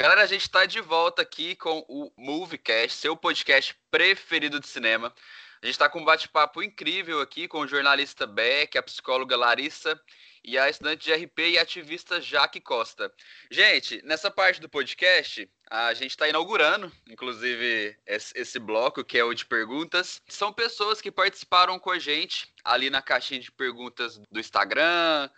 [0.00, 5.12] Galera, a gente está de volta aqui com o Moviecast, seu podcast preferido de cinema.
[5.60, 10.00] A gente está com um bate-papo incrível aqui com o jornalista Beck, a psicóloga Larissa
[10.44, 13.12] e a estudante de RP e ativista Jaque Costa.
[13.50, 19.34] Gente, nessa parte do podcast, a gente está inaugurando, inclusive, esse, bloco que é o
[19.34, 20.22] de perguntas.
[20.28, 25.28] São pessoas que participaram com a gente ali na caixinha de perguntas do Instagram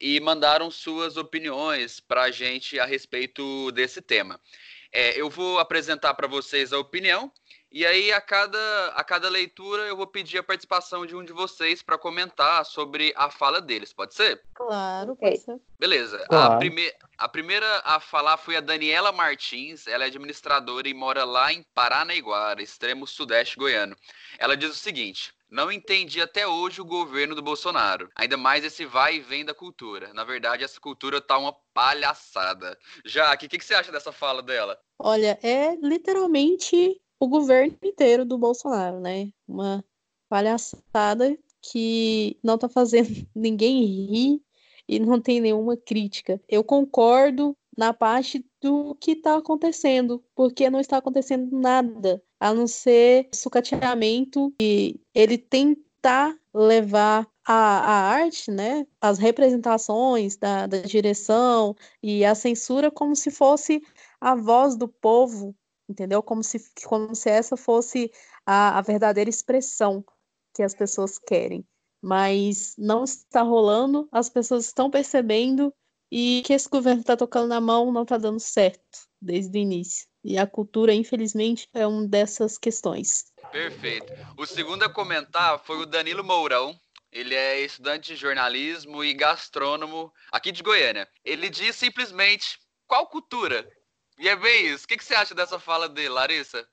[0.00, 4.40] e mandaram suas opiniões para a gente a respeito desse tema.
[4.92, 7.32] É, eu vou apresentar para vocês a opinião
[7.74, 11.32] e aí, a cada, a cada leitura, eu vou pedir a participação de um de
[11.32, 13.92] vocês para comentar sobre a fala deles.
[13.92, 14.40] Pode ser?
[14.54, 15.60] Claro, pode ser.
[15.76, 16.24] Beleza.
[16.28, 16.52] Claro.
[16.52, 19.88] A, prime a primeira a falar foi a Daniela Martins.
[19.88, 23.96] Ela é administradora e mora lá em Paranaiguara, extremo sudeste goiano.
[24.38, 25.34] Ela diz o seguinte.
[25.54, 28.10] Não entendi até hoje o governo do Bolsonaro.
[28.16, 30.12] Ainda mais esse vai e vem da cultura.
[30.12, 32.76] Na verdade, essa cultura tá uma palhaçada.
[33.04, 34.76] Jaque, o que, que, você acha dessa fala dela?
[34.98, 39.28] Olha, é literalmente o governo inteiro do Bolsonaro, né?
[39.46, 39.84] Uma
[40.28, 44.42] palhaçada que não tá fazendo ninguém rir
[44.88, 46.42] e não tem nenhuma crítica.
[46.48, 52.66] Eu concordo na parte do que está acontecendo, porque não está acontecendo nada, a não
[52.66, 61.74] ser sucateamento e ele tentar levar a, a arte, né, as representações da, da direção
[62.02, 63.82] e a censura como se fosse
[64.20, 65.56] a voz do povo
[65.88, 66.22] entendeu?
[66.22, 68.10] Como se, como se essa fosse
[68.44, 70.04] a, a verdadeira expressão
[70.54, 71.66] que as pessoas querem.
[72.02, 75.72] Mas não está rolando, as pessoas estão percebendo
[76.10, 80.06] e que esse governo está tocando na mão não está dando certo desde o início.
[80.24, 83.32] E a cultura, infelizmente, é uma dessas questões.
[83.52, 84.10] Perfeito.
[84.38, 86.74] O segundo a comentar foi o Danilo Mourão.
[87.12, 91.06] Ele é estudante de jornalismo e gastrônomo aqui de Goiânia.
[91.24, 93.68] Ele diz simplesmente: qual cultura?
[94.18, 94.84] E é bem isso.
[94.84, 96.66] O que, que você acha dessa fala dele, Larissa?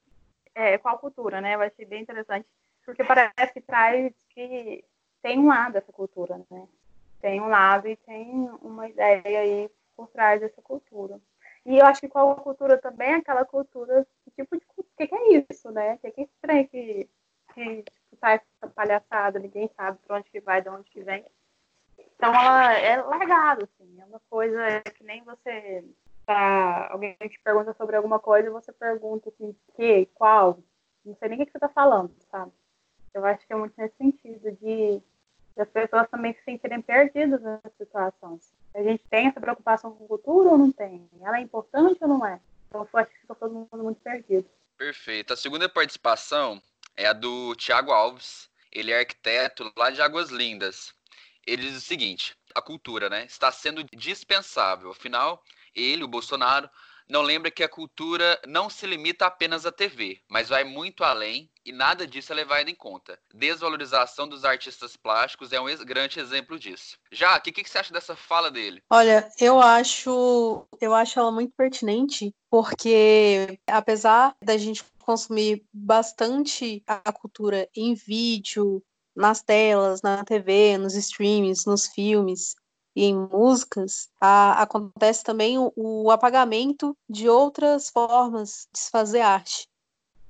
[0.55, 1.55] É, qual cultura, né?
[1.55, 2.47] Eu achei bem interessante.
[2.85, 4.83] Porque parece que traz que
[5.21, 6.67] tem um lado dessa cultura, né?
[7.19, 11.19] Tem um lado e tem uma ideia aí por trás dessa cultura.
[11.65, 14.05] E eu acho que qual cultura também é aquela cultura,
[14.35, 15.93] tipo de o que, que, é isso, né?
[15.93, 17.09] O que, que é estranho que,
[17.53, 21.23] que tipo, tá essa palhaçada, ninguém sabe para onde que vai, de onde que vem.
[22.15, 25.83] Então ela é largada, assim, é uma coisa que nem você
[26.25, 30.59] tá, alguém te pergunta sobre alguma coisa e você pergunta assim, que, qual,
[31.05, 32.51] não sei nem o que você tá falando, sabe?
[33.13, 35.01] Eu acho que é muito nesse sentido de
[35.57, 38.39] as pessoas também se sentirem perdidas nessa situação.
[38.73, 41.07] A gente tem essa preocupação com o futuro ou não tem?
[41.21, 42.39] Ela é importante ou não é?
[42.67, 44.47] Então, eu acho que ficou todo mundo muito perdido.
[44.77, 45.33] Perfeito.
[45.33, 46.61] A segunda participação
[46.95, 48.49] é a do Tiago Alves.
[48.71, 50.93] Ele é arquiteto lá de Águas Lindas.
[51.45, 54.91] Ele diz o seguinte: a cultura, né, está sendo dispensável.
[54.91, 55.43] Afinal,
[55.75, 56.69] ele, o Bolsonaro,
[57.11, 61.51] não lembra que a cultura não se limita apenas à TV, mas vai muito além
[61.65, 63.19] e nada disso é levado em conta.
[63.33, 66.97] Desvalorização dos artistas plásticos é um grande exemplo disso.
[67.11, 68.81] Já, o que, que você acha dessa fala dele?
[68.89, 77.11] Olha, eu acho, eu acho ela muito pertinente, porque apesar da gente consumir bastante a
[77.11, 78.81] cultura em vídeo,
[79.13, 82.55] nas telas, na TV, nos streams, nos filmes,
[82.95, 89.21] e em músicas, a, acontece também o, o, apagamento de outras formas de se fazer
[89.21, 89.67] arte.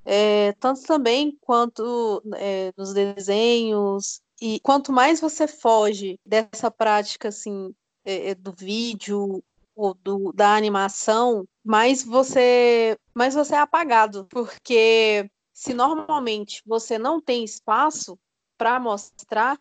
[0.04, 7.72] É, tanto também quanto é, nos desenhos, e quanto mais você foge dessa prática assim
[8.04, 9.42] é, é do vídeo
[9.74, 17.20] ou do, da animação, mais você, mais você é apagado, porque se normalmente você não
[17.20, 18.18] tem espaço
[18.58, 19.58] para mostrar,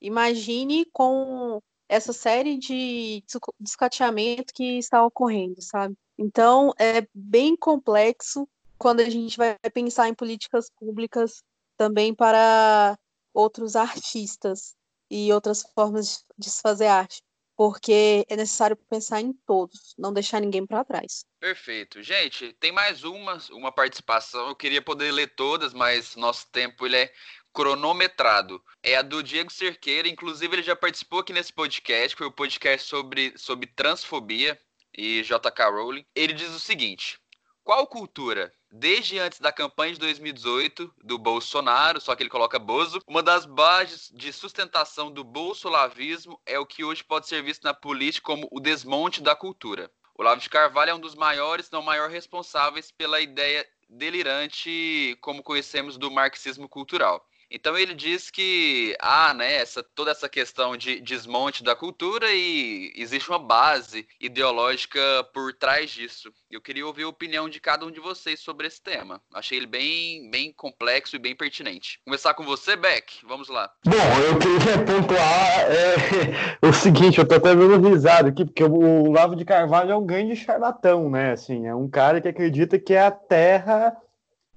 [0.00, 3.22] imagine com essa série de
[3.60, 5.96] descateamento que está ocorrendo, sabe?
[6.18, 11.42] Então, é bem complexo quando a gente vai pensar em políticas públicas
[11.76, 12.96] também para
[13.32, 14.74] outros artistas
[15.10, 17.22] e outras formas de se fazer arte,
[17.56, 21.24] porque é necessário pensar em todos, não deixar ninguém para trás.
[21.38, 22.02] Perfeito.
[22.02, 24.48] Gente, tem mais uma, uma participação.
[24.48, 27.12] Eu queria poder ler todas, mas nosso tempo ele é
[27.54, 28.60] cronometrado.
[28.82, 32.32] É a do Diego Cerqueira, inclusive ele já participou aqui nesse podcast, foi o um
[32.32, 34.60] podcast sobre, sobre transfobia
[34.92, 36.04] e JK Rowling.
[36.14, 37.18] Ele diz o seguinte:
[37.62, 43.00] qual cultura, desde antes da campanha de 2018 do Bolsonaro, só que ele coloca Bozo,
[43.06, 47.72] uma das bases de sustentação do bolsolavismo é o que hoje pode ser visto na
[47.72, 49.90] política como o desmonte da cultura.
[50.16, 55.96] Olavo de Carvalho é um dos maiores, não maior responsáveis pela ideia delirante como conhecemos
[55.96, 57.26] do marxismo cultural.
[57.54, 62.92] Então ele diz que há né, essa, toda essa questão de desmonte da cultura e
[62.96, 65.00] existe uma base ideológica
[65.32, 66.32] por trás disso.
[66.50, 69.20] Eu queria ouvir a opinião de cada um de vocês sobre esse tema.
[69.32, 72.00] Achei ele bem, bem complexo e bem pertinente.
[72.04, 73.24] Começar com você, Beck.
[73.24, 73.70] Vamos lá.
[73.86, 79.12] Bom, eu queria pontuar é, o seguinte, eu tô até dando risada aqui, porque o
[79.12, 81.30] Lavo de Carvalho é um grande charlatão, né?
[81.30, 83.96] Assim, é um cara que acredita que a Terra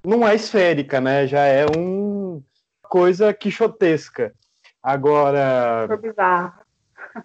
[0.04, 1.28] não é esférica, né?
[1.28, 2.17] Já é um
[2.88, 4.34] coisa quixotesca.
[4.82, 5.88] Agora.
[5.90, 6.16] Super.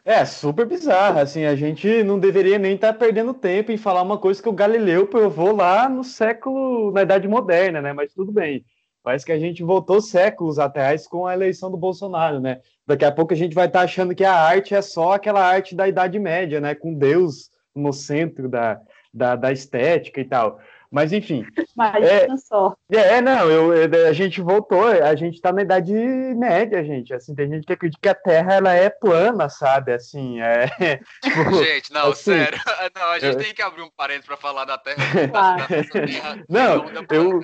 [0.05, 1.23] É, super bizarra.
[1.23, 4.49] Assim, a gente não deveria nem estar tá perdendo tempo em falar uma coisa que
[4.49, 7.93] o Galileu provou lá no século, na Idade Moderna, né?
[7.93, 8.65] Mas tudo bem.
[9.03, 12.61] Parece que a gente voltou séculos atrás com a eleição do Bolsonaro, né?
[12.87, 15.45] Daqui a pouco a gente vai estar tá achando que a arte é só aquela
[15.45, 16.75] arte da Idade Média, né?
[16.75, 18.81] Com Deus no centro da,
[19.13, 20.61] da, da estética e tal.
[20.93, 21.47] Mas enfim.
[21.75, 22.77] Imagina é, só.
[22.93, 23.73] É, não, eu,
[24.07, 27.15] a gente voltou, a gente está na idade média, gente.
[27.15, 29.95] Assim, tem gente que acredita que a Terra ela é plana, sabe?
[29.95, 30.67] Assim, é.
[31.25, 32.61] Tipo, gente, não, assim, sério.
[32.95, 33.43] Não, a gente eu...
[33.43, 35.03] tem que abrir um parênteses para falar da Terra.
[35.33, 35.67] Claro.
[35.67, 37.41] terra não, eu.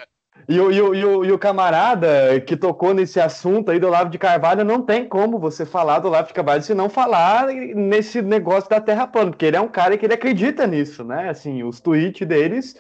[0.49, 3.87] E o, e, o, e, o, e o camarada que tocou nesse assunto aí do
[3.87, 7.47] Olavo de Carvalho, não tem como você falar do Olavo de Carvalho se não falar
[7.47, 11.31] nesse negócio da Terra plana, porque ele é um cara que ele acredita nisso, né?
[11.31, 12.77] Assim, os tweets deles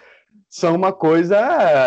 [0.49, 1.39] são uma coisa,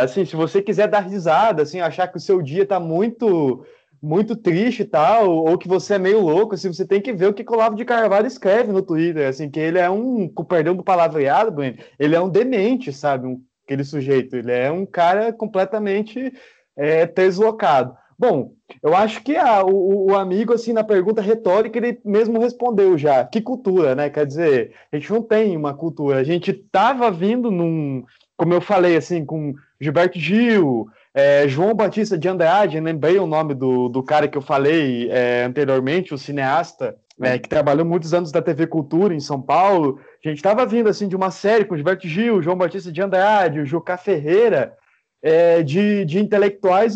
[0.02, 3.66] assim, se você quiser dar risada, assim, achar que o seu dia tá muito
[4.02, 7.28] muito triste e tal, ou que você é meio louco, assim, você tem que ver
[7.28, 10.44] o que o Olavo de Carvalho escreve no Twitter, assim, que ele é um, com
[10.44, 11.62] perdão do palavreado,
[12.00, 16.34] ele é um demente, sabe, um, aquele sujeito, ele é um cara completamente
[16.76, 17.96] é, deslocado.
[18.18, 18.54] Bom,
[18.84, 23.26] eu acho que a, o, o, amigo, assim, na pergunta retórica, ele mesmo respondeu já.
[23.26, 24.12] Que cultura, né?
[24.12, 26.18] Quer dizer, a gente não tem uma cultura.
[26.20, 28.04] A gente estava vindo num,
[28.42, 33.54] como eu falei, assim, com Gilberto Gil, é, João Batista de Andrade, lembrei o nome
[33.54, 38.32] do, do cara que eu falei é, anteriormente, o cineasta, é, que trabalhou muitos anos
[38.32, 40.00] da TV Cultura em São Paulo.
[40.26, 43.60] A gente estava vindo assim de uma série com Gilberto Gil, João Batista de Andrade,
[43.60, 44.76] o Juca Ferreira,
[45.22, 46.96] é, de, de intelectuais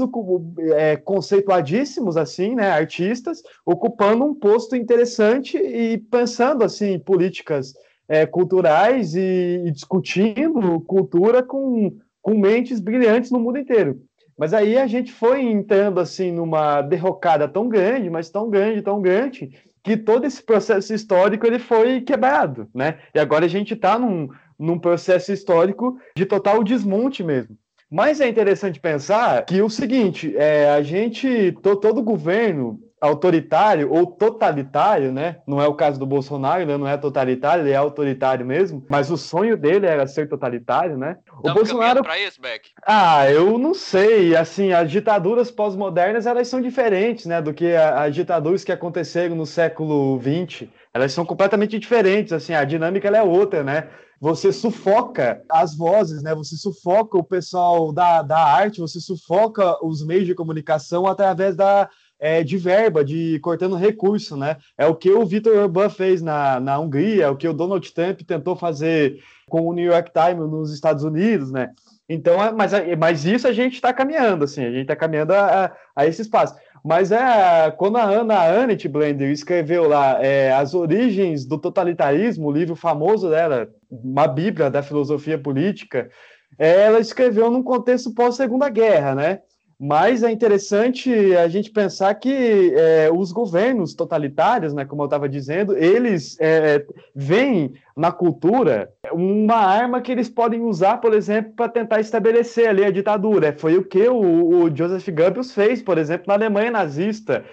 [0.74, 7.76] é, conceituadíssimos, assim, né, artistas, ocupando um posto interessante e pensando assim políticas
[8.08, 14.02] é, culturais e, e, discutindo cultura com, com mentes brilhantes no mundo inteiro.
[14.38, 19.02] Mas aí a gente foi entrando assim numa derrocada tão grande, mas tão grande, tão
[19.02, 19.52] grande,
[19.82, 23.00] que todo esse processo histórico ele foi quebrado, né?
[23.14, 24.30] E agora a gente está num,
[24.60, 27.56] num processo histórico de total desmonte mesmo.
[27.90, 34.06] Mas é interessante pensar que o seguinte, é, a gente, to, todo governo, autoritário ou
[34.06, 35.38] totalitário, né?
[35.48, 39.10] Não é o caso do Bolsonaro, ele não é totalitário, ele é autoritário mesmo, mas
[39.10, 41.18] o sonho dele era ser totalitário, né?
[41.44, 42.70] O Bolsonaro para isso, Beck?
[42.86, 48.14] Ah, eu não sei, assim, as ditaduras pós-modernas, elas são diferentes, né, do que as
[48.14, 50.68] ditaduras que aconteceram no século XX.
[50.94, 53.88] Elas são completamente diferentes, assim, a dinâmica é outra, né?
[54.20, 56.34] você sufoca as vozes, né?
[56.34, 61.90] Você sufoca o pessoal da, da arte, você sufoca os meios de comunicação através da,
[62.20, 64.58] é, de verba, de cortando recurso, né?
[64.78, 67.94] É o que o Vitor Orbán fez na, na Hungria, é o que o Donald
[67.94, 71.72] Trump tentou fazer com o New York Times nos Estados Unidos, né?
[72.08, 75.76] Então, é, mas, mas isso a gente está caminhando, assim, a gente está caminhando a,
[75.96, 76.56] a esse espaço.
[76.84, 82.52] Mas é quando a Ana Annett Blender escreveu lá é, As Origens do Totalitarismo, o
[82.52, 86.12] livro famoso dela, uma bíblia da filosofia política,
[86.60, 89.40] ela escreveu num contexto pós-segunda guerra, né?
[89.80, 95.28] Mas é interessante a gente pensar que é, os governos totalitários, né, como eu estava
[95.28, 101.68] dizendo, eles é, veem na cultura uma arma que eles podem usar, por exemplo, para
[101.68, 103.54] tentar estabelecer ali a ditadura.
[103.58, 107.44] Foi o que o, o Joseph Goebbels fez, por exemplo, na Alemanha nazista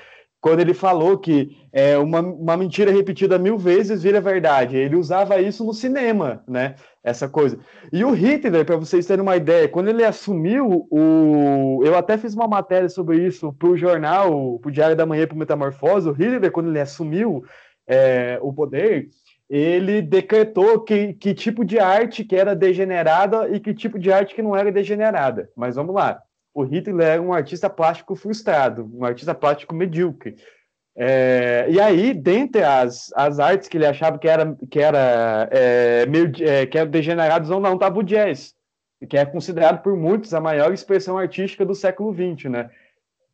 [0.43, 4.77] quando ele falou que é, uma, uma mentira repetida mil vezes vira verdade.
[4.77, 6.75] Ele usava isso no cinema, né?
[7.05, 7.59] Essa coisa.
[7.92, 11.82] E o Hitler, para vocês terem uma ideia, quando ele assumiu o.
[11.84, 15.26] Eu até fiz uma matéria sobre isso para o jornal, para o Diário da Manhã,
[15.26, 16.09] para o Metamorfose.
[16.09, 17.44] O Hitler, quando ele assumiu
[17.88, 19.09] é, o poder,
[19.50, 24.34] ele decretou que, que tipo de arte que era degenerada e que tipo de arte
[24.34, 25.50] que não era degenerada.
[25.57, 26.22] Mas vamos lá
[26.55, 30.36] o Hitler era um artista plástico frustrado, um artista plástico medíocre.
[30.95, 36.07] É, e aí, dentre as, as artes que ele achava que era, que era, é,
[36.07, 38.55] meio, é, que eram degenerados ou não, estava o jazz,
[39.09, 42.70] que é considerado por muitos a maior expressão artística do século XX, né?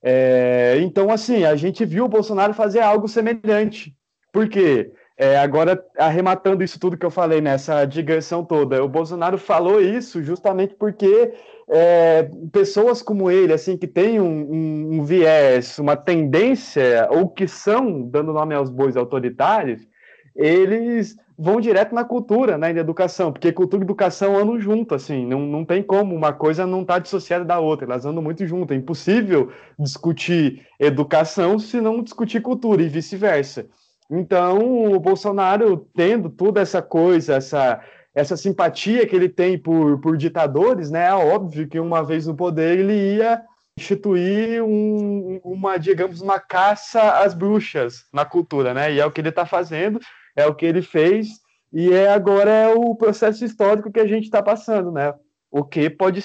[0.00, 3.94] É, então, assim, a gente viu o Bolsonaro fazer algo semelhante.
[4.32, 4.92] Por quê?
[5.16, 10.22] É, agora, arrematando isso tudo que eu falei nessa digressão toda, o Bolsonaro falou isso
[10.22, 11.34] justamente porque
[11.70, 17.46] é, pessoas como ele, assim, que têm um, um, um, viés, uma tendência, ou que
[17.46, 19.86] são, dando nome aos bois autoritários,
[20.34, 25.26] eles vão direto na cultura, né, na educação, porque cultura e educação andam junto, assim,
[25.26, 28.44] não, não tem como, uma coisa não estar tá dissociada da outra, elas andam muito
[28.46, 33.66] junto, é impossível discutir educação se não discutir cultura e vice-versa.
[34.10, 37.80] Então, o Bolsonaro tendo toda essa coisa, essa
[38.18, 41.06] essa simpatia que ele tem por, por ditadores, né?
[41.06, 43.40] É óbvio que uma vez no poder ele ia
[43.78, 48.92] instituir um, uma, digamos, uma caça às bruxas na cultura, né?
[48.92, 50.00] E é o que ele está fazendo,
[50.34, 51.28] é o que ele fez,
[51.72, 55.14] e é agora é o processo histórico que a gente está passando, né?
[55.48, 56.24] O que pode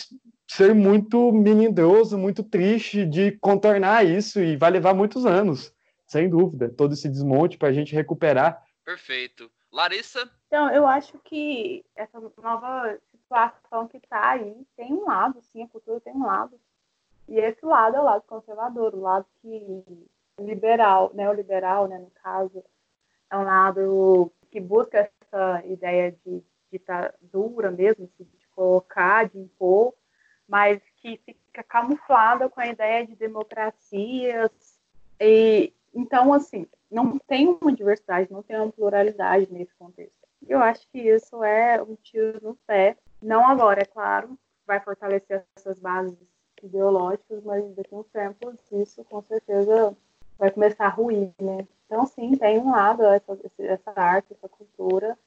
[0.49, 5.71] ser muito melindroso, muito triste de contornar isso, e vai levar muitos anos,
[6.07, 8.59] sem dúvida, todo esse desmonte para a gente recuperar.
[8.83, 9.47] Perfeito.
[9.73, 10.29] Larissa?
[10.47, 15.67] Então, eu acho que essa nova situação que está aí tem um lado, sim, a
[15.67, 16.59] cultura tem um lado.
[17.27, 19.83] E esse lado é o lado conservador, o lado que
[20.39, 22.63] liberal, neoliberal, né, no caso,
[23.29, 29.93] é um lado que busca essa ideia de ditadura mesmo, assim, de colocar, de impor,
[30.47, 34.51] mas que fica camuflada com a ideia de democracias.
[35.19, 40.13] E, então, assim, não tem uma diversidade, não tem uma pluralidade nesse contexto.
[40.47, 42.97] Eu acho que isso é um tiro no pé.
[43.21, 46.17] Não agora, é claro, vai fortalecer essas bases
[46.61, 49.95] ideológicas, mas daqui a uns tempos isso com certeza
[50.37, 51.67] vai começar a ruir, né?
[51.85, 55.17] Então, sim, tem um lado essa, essa arte, essa cultura,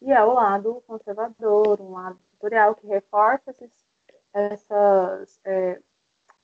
[0.00, 3.70] e é o lado conservador, um lado tutorial que reforça esses,
[4.32, 5.80] essas, é,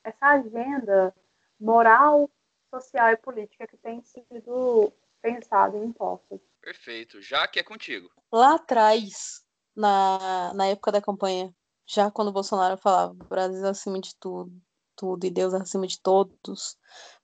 [0.05, 1.15] essa agenda
[1.59, 2.31] moral
[2.71, 6.41] social e política que tem sido pensado em impostos.
[6.61, 7.21] Perfeito.
[7.21, 8.11] Já que é contigo.
[8.33, 9.43] Lá atrás,
[9.75, 11.55] na, na época da campanha,
[11.87, 14.53] já quando o Bolsonaro falava Brasil acima de tudo,
[14.97, 16.77] tudo e Deus acima de todos,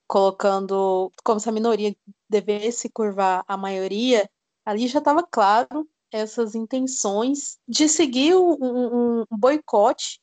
[0.07, 1.95] colocando como se a minoria
[2.29, 4.29] devesse curvar a maioria,
[4.65, 10.21] ali já estava claro essas intenções de seguir um, um, um boicote,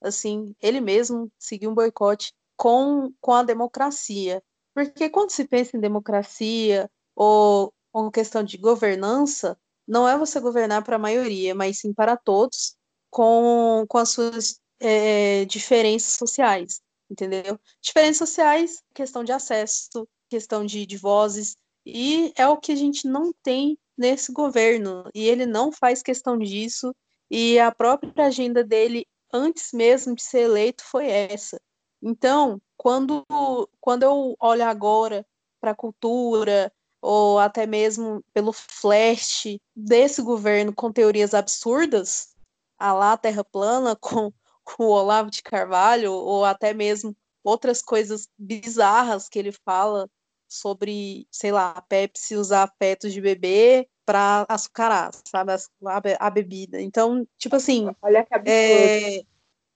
[0.00, 4.42] assim, ele mesmo seguiu um boicote com, com a democracia.
[4.76, 9.58] Porque quando se pensa em democracia ou uma questão de governança,
[9.88, 12.76] não é você governar para a maioria, mas sim para todos,
[13.08, 17.58] com, com as suas é, diferenças sociais, entendeu?
[17.80, 21.56] Diferenças sociais, questão de acesso, questão de, de vozes,
[21.86, 26.36] e é o que a gente não tem nesse governo, e ele não faz questão
[26.36, 26.94] disso,
[27.30, 31.58] e a própria agenda dele, antes mesmo de ser eleito, foi essa.
[32.02, 33.24] Então, quando,
[33.80, 35.26] quando eu olho agora
[35.60, 42.34] para a cultura, ou até mesmo pelo flash desse governo com teorias absurdas,
[42.78, 44.32] a lá Terra plana, com,
[44.64, 50.10] com o Olavo de Carvalho, ou até mesmo outras coisas bizarras que ele fala
[50.48, 56.80] sobre, sei lá, a Pepsi usar fetos de bebê para açucarar, sabe, a, a, bebida.
[56.80, 58.52] Então, tipo assim, olha que absurdo.
[58.52, 59.22] É,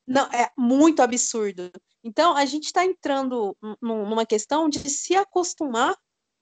[0.06, 1.70] não, é muito absurdo.
[2.02, 5.96] Então, a gente está entrando numa questão de se acostumar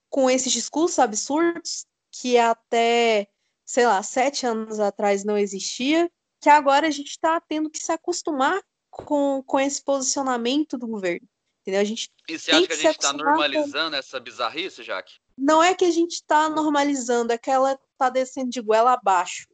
[0.09, 3.28] com esses discursos absurdos que até,
[3.64, 7.92] sei lá, sete anos atrás não existia, que agora a gente está tendo que se
[7.92, 11.26] acostumar com, com esse posicionamento do governo.
[11.61, 11.80] Entendeu?
[11.80, 13.96] A gente e você acha que a gente está normalizando com...
[13.96, 15.18] essa bizarrice, Jaque?
[15.36, 19.46] Não é que a gente está normalizando, é que ela está descendo de goela abaixo.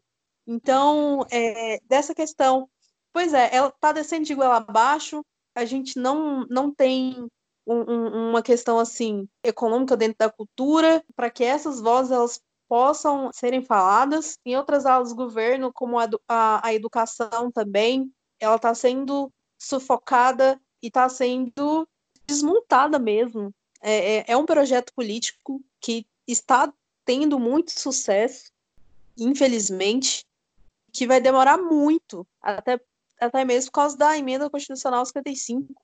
[0.46, 2.68] Então, é, dessa questão,
[3.12, 5.24] pois é, ela está descendo de goela abaixo,
[5.54, 7.28] a gente não, não tem
[7.66, 13.30] um, um, uma questão assim econômica dentro da cultura para que essas vozes elas possam
[13.32, 14.38] serem faladas.
[14.44, 20.60] Em outras aulas do governo, como a, a, a educação também, ela está sendo sufocada
[20.82, 21.88] e está sendo
[22.26, 23.54] desmontada mesmo.
[23.80, 26.72] É, é, é um projeto político que está
[27.04, 28.50] tendo muito sucesso,
[29.16, 30.24] infelizmente,
[30.90, 32.80] que vai demorar muito, até,
[33.24, 35.74] até mesmo por causa da emenda constitucional 55,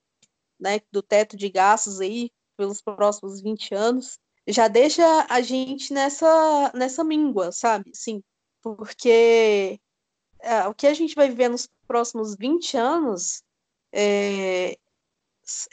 [0.59, 6.73] né, do teto de gastos aí pelos próximos 20 anos, já deixa a gente nessa,
[6.75, 7.91] nessa míngua, sabe?
[7.95, 8.23] Sim,
[8.63, 9.81] porque
[10.41, 13.43] é, o que a gente vai viver nos próximos 20 anos
[13.93, 14.73] é,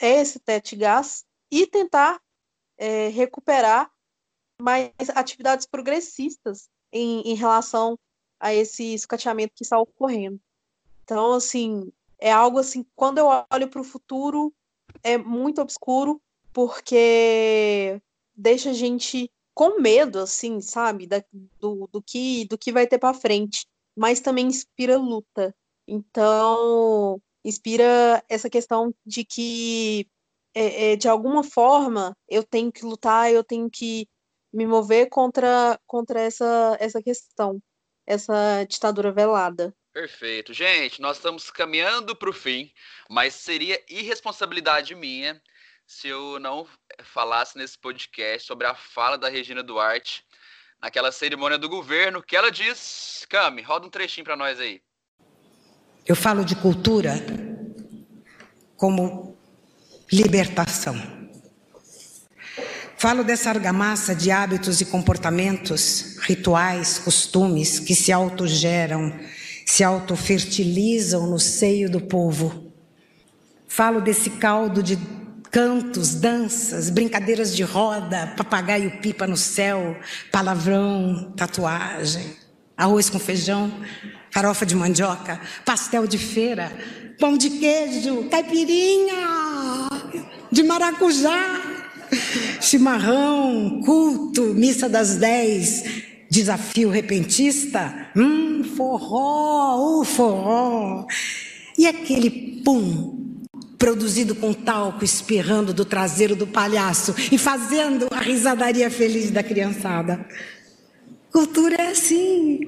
[0.00, 2.20] é esse teto de gás e tentar
[2.76, 3.90] é, recuperar
[4.60, 7.98] mais atividades progressistas em, em relação
[8.40, 10.40] a esse escateamento que está ocorrendo.
[11.08, 11.90] Então, assim,
[12.20, 14.52] é algo assim, quando eu olho para o futuro,
[15.02, 16.20] é muito obscuro,
[16.52, 17.98] porque
[18.36, 21.24] deixa a gente com medo, assim, sabe, da,
[21.58, 25.54] do, do, que, do que vai ter para frente, mas também inspira luta.
[25.86, 30.06] Então, inspira essa questão de que,
[30.54, 34.06] é, é, de alguma forma, eu tenho que lutar, eu tenho que
[34.52, 37.62] me mover contra, contra essa, essa questão,
[38.06, 39.74] essa ditadura velada.
[39.98, 40.54] Perfeito.
[40.54, 42.70] Gente, nós estamos caminhando para o fim,
[43.10, 45.42] mas seria irresponsabilidade minha
[45.88, 46.68] se eu não
[47.02, 50.22] falasse nesse podcast sobre a fala da Regina Duarte
[50.80, 54.80] naquela cerimônia do governo, que ela diz, Cami, roda um trechinho para nós aí.
[56.06, 57.14] Eu falo de cultura
[58.76, 59.36] como
[60.12, 60.94] libertação.
[62.96, 69.12] Falo dessa argamassa de hábitos e comportamentos, rituais, costumes que se autogeram,
[69.68, 72.72] se autofertilizam no seio do povo.
[73.68, 74.98] Falo desse caldo de
[75.50, 79.94] cantos, danças, brincadeiras de roda, papagaio pipa no céu,
[80.32, 82.34] palavrão, tatuagem,
[82.74, 83.70] arroz com feijão,
[84.30, 86.72] farofa de mandioca, pastel de feira,
[87.20, 89.16] pão de queijo, caipirinha
[90.50, 91.60] de maracujá,
[92.58, 101.06] chimarrão, culto, missa das dez, desafio repentista, hum, forró, o forró.
[101.76, 103.44] E aquele pum
[103.78, 110.26] produzido com talco espirrando do traseiro do palhaço e fazendo a risadaria feliz da criançada.
[111.32, 112.58] Cultura é assim.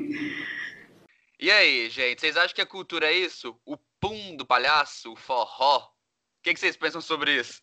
[1.38, 3.56] E aí, gente, vocês acham que a cultura é isso?
[3.66, 5.78] O pum do palhaço, o forró?
[5.78, 7.60] O que, que vocês pensam sobre isso?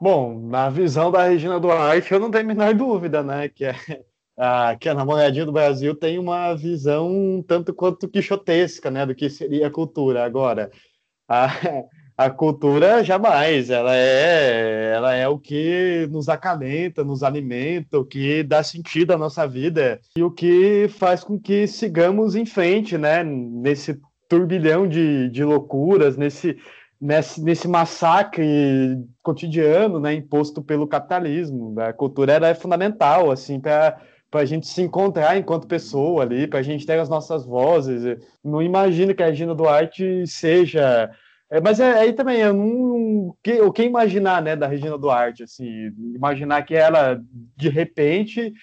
[0.00, 3.48] Bom, na visão da Regina Duarte, eu não tenho a menor dúvida, né?
[3.48, 3.74] Que, é,
[4.36, 9.04] a, que a namoradinha do Brasil tem uma visão tanto quanto quixotesca, né?
[9.06, 10.24] Do que seria a cultura.
[10.24, 10.70] Agora,
[11.28, 11.50] a,
[12.16, 18.42] a cultura jamais, ela é, ela é o que nos acalenta, nos alimenta, o que
[18.42, 23.22] dá sentido à nossa vida e o que faz com que sigamos em frente, né?
[23.22, 26.56] Nesse turbilhão de, de loucuras, nesse,
[26.98, 30.14] nesse, nesse massacre cotidiano, né?
[30.14, 31.78] Imposto pelo capitalismo.
[31.78, 34.00] A cultura é fundamental, assim, para
[34.32, 38.18] para a gente se encontrar enquanto pessoa ali, para a gente ter as nossas vozes.
[38.42, 41.10] Não imagino que a Regina Duarte seja
[41.52, 45.42] é, mas é, aí também, eu não, que, o que imaginar, né, da Regina Duarte,
[45.42, 47.20] assim, imaginar que ela,
[47.54, 48.54] de repente,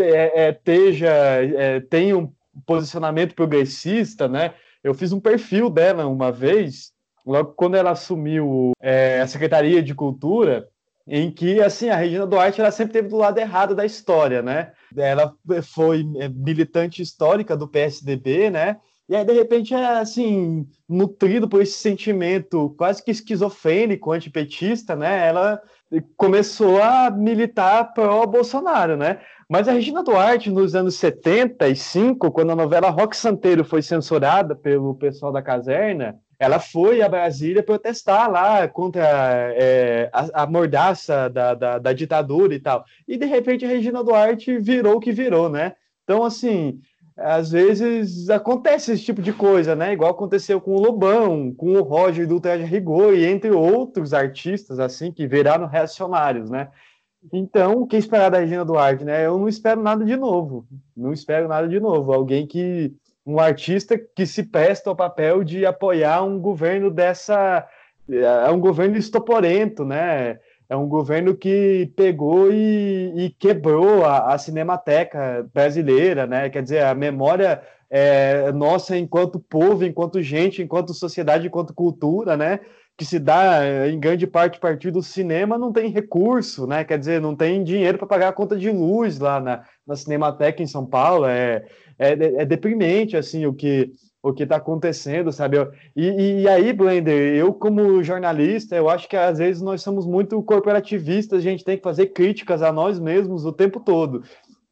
[0.00, 2.32] é, é, teja, é, tem um
[2.66, 4.52] posicionamento progressista, né,
[4.82, 6.90] eu fiz um perfil dela uma vez,
[7.24, 10.66] logo quando ela assumiu é, a Secretaria de Cultura,
[11.06, 14.72] em que, assim, a Regina Duarte, ela sempre teve do lado errado da história, né,
[14.96, 18.76] ela foi é, militante histórica do PSDB, né,
[19.06, 25.28] e aí, de repente, é assim, nutrido por esse sentimento quase que esquizofrênico, antipetista, né?
[25.28, 25.60] Ela
[26.16, 29.20] começou a militar pró-Bolsonaro, né?
[29.46, 34.94] Mas a Regina Duarte, nos anos 75, quando a novela Rock Santeiro foi censurada pelo
[34.94, 39.02] pessoal da caserna, ela foi a Brasília protestar lá contra
[39.54, 42.84] é, a, a, mordaça da, da, da, ditadura e tal.
[43.08, 45.74] E, de repente, a Regina Duarte virou o que virou, né?
[46.04, 46.80] Então, assim,
[47.16, 49.92] às vezes acontece esse tipo de coisa, né?
[49.92, 54.78] Igual aconteceu com o Lobão, com o Roger do Traje Rigor e entre outros artistas,
[54.78, 56.68] assim, que viraram reacionários, né?
[57.32, 59.24] Então, o que esperar da Regina Duarte, né?
[59.24, 60.66] Eu não espero nada de novo.
[60.94, 62.12] Não espero nada de novo.
[62.12, 62.94] Alguém que.
[63.26, 67.66] Um artista que se presta ao papel de apoiar um governo dessa.
[68.08, 70.38] É um governo estoporento, né?
[70.68, 76.50] É um governo que pegou e, e quebrou a, a, cinemateca brasileira, né?
[76.50, 82.60] Quer dizer, a memória é, nossa enquanto povo, enquanto gente, enquanto sociedade, enquanto cultura, né?
[82.96, 86.84] que se dá eh, em grande parte a partir do cinema não tem recurso, né?
[86.84, 90.62] Quer dizer, não tem dinheiro para pagar a conta de luz lá na, na Cinemateca
[90.62, 91.26] em São Paulo.
[91.26, 91.64] É,
[91.98, 93.92] é, é deprimente assim o que
[94.22, 95.58] o que está acontecendo, sabe?
[95.94, 100.42] E, e, aí, Blender, eu como jornalista, eu acho que às vezes nós somos muito
[100.42, 104.22] corporativistas, a gente tem que fazer críticas a nós mesmos o tempo todo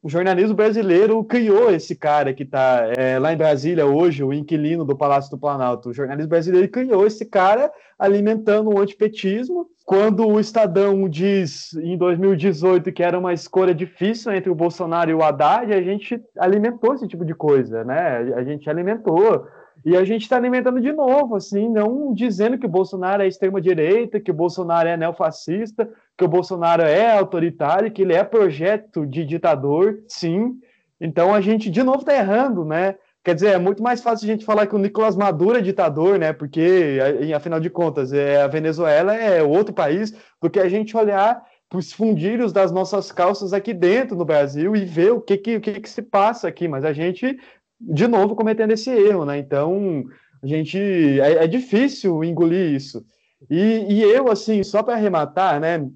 [0.03, 4.83] o jornalismo brasileiro criou esse cara que está é, lá em Brasília hoje, o inquilino
[4.83, 5.89] do Palácio do Planalto.
[5.89, 9.65] O jornalismo brasileiro criou esse cara alimentando o antipetismo.
[9.85, 15.13] Quando o Estadão diz em 2018 que era uma escolha difícil entre o Bolsonaro e
[15.13, 18.33] o Haddad, a gente alimentou esse tipo de coisa, né?
[18.33, 19.45] A gente alimentou.
[19.85, 24.21] E a gente está alimentando de novo, assim, não dizendo que o Bolsonaro é extrema-direita,
[24.21, 29.25] que o Bolsonaro é neofascista, que o Bolsonaro é autoritário, que ele é projeto de
[29.25, 30.57] ditador, sim.
[31.01, 32.95] Então a gente, de novo, está errando, né?
[33.23, 36.19] Quer dizer, é muito mais fácil a gente falar que o Nicolás Maduro é ditador,
[36.19, 36.33] né?
[36.33, 36.97] Porque,
[37.33, 41.79] afinal de contas, é, a Venezuela é outro país, do que a gente olhar para
[41.79, 45.61] os fundilhos das nossas calças aqui dentro no Brasil e ver o que, que, o
[45.61, 46.67] que, que se passa aqui.
[46.67, 47.39] Mas a gente
[47.79, 49.37] de novo cometendo esse erro, né?
[49.37, 50.03] Então,
[50.41, 53.05] a gente é, é difícil engolir isso.
[53.49, 55.87] E, e eu, assim, só para arrematar, né?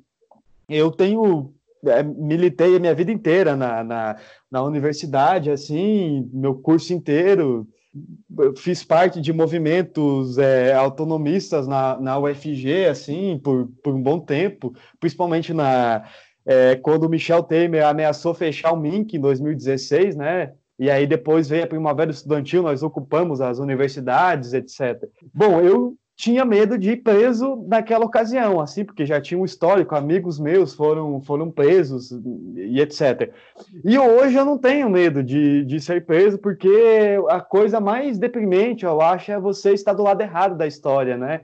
[0.67, 1.53] Eu tenho
[1.85, 4.15] é, militei a minha vida inteira na, na,
[4.51, 7.67] na universidade, assim, meu curso inteiro.
[8.57, 14.73] fiz parte de movimentos é, autonomistas na, na UFG, assim, por, por um bom tempo,
[14.99, 16.03] principalmente na,
[16.45, 20.53] é, quando o Michel Temer ameaçou fechar o MINC em 2016, né?
[20.79, 25.09] e aí depois veio a Primavera Estudantil, nós ocupamos as universidades, etc.
[25.33, 29.95] Bom, eu tinha medo de ir preso naquela ocasião, assim, porque já tinha um histórico,
[29.95, 32.11] amigos meus foram, foram presos
[32.55, 33.31] e etc.
[33.85, 38.83] E hoje eu não tenho medo de, de ser preso, porque a coisa mais deprimente,
[38.83, 41.41] eu acho, é você estar do lado errado da história, né?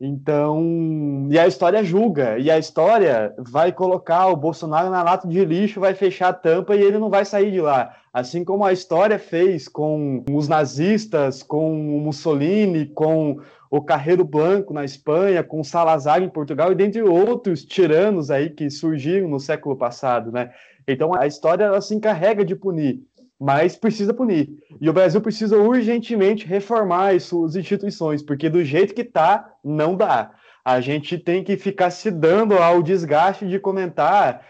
[0.00, 5.44] Então, e a história julga, e a história vai colocar o Bolsonaro na lata de
[5.44, 7.96] lixo, vai fechar a tampa e ele não vai sair de lá.
[8.12, 13.40] Assim como a história fez com os nazistas, com o Mussolini, com
[13.72, 18.68] o Carreiro Blanco na Espanha, com Salazar em Portugal e dentre outros tiranos aí que
[18.68, 20.52] surgiram no século passado, né?
[20.86, 23.00] Então a história ela se encarrega de punir
[23.40, 24.50] mas precisa punir.
[24.80, 29.96] E o Brasil precisa urgentemente reformar as suas instituições, porque do jeito que está, não
[29.96, 30.30] dá.
[30.64, 34.46] A gente tem que ficar se dando ao desgaste de comentar.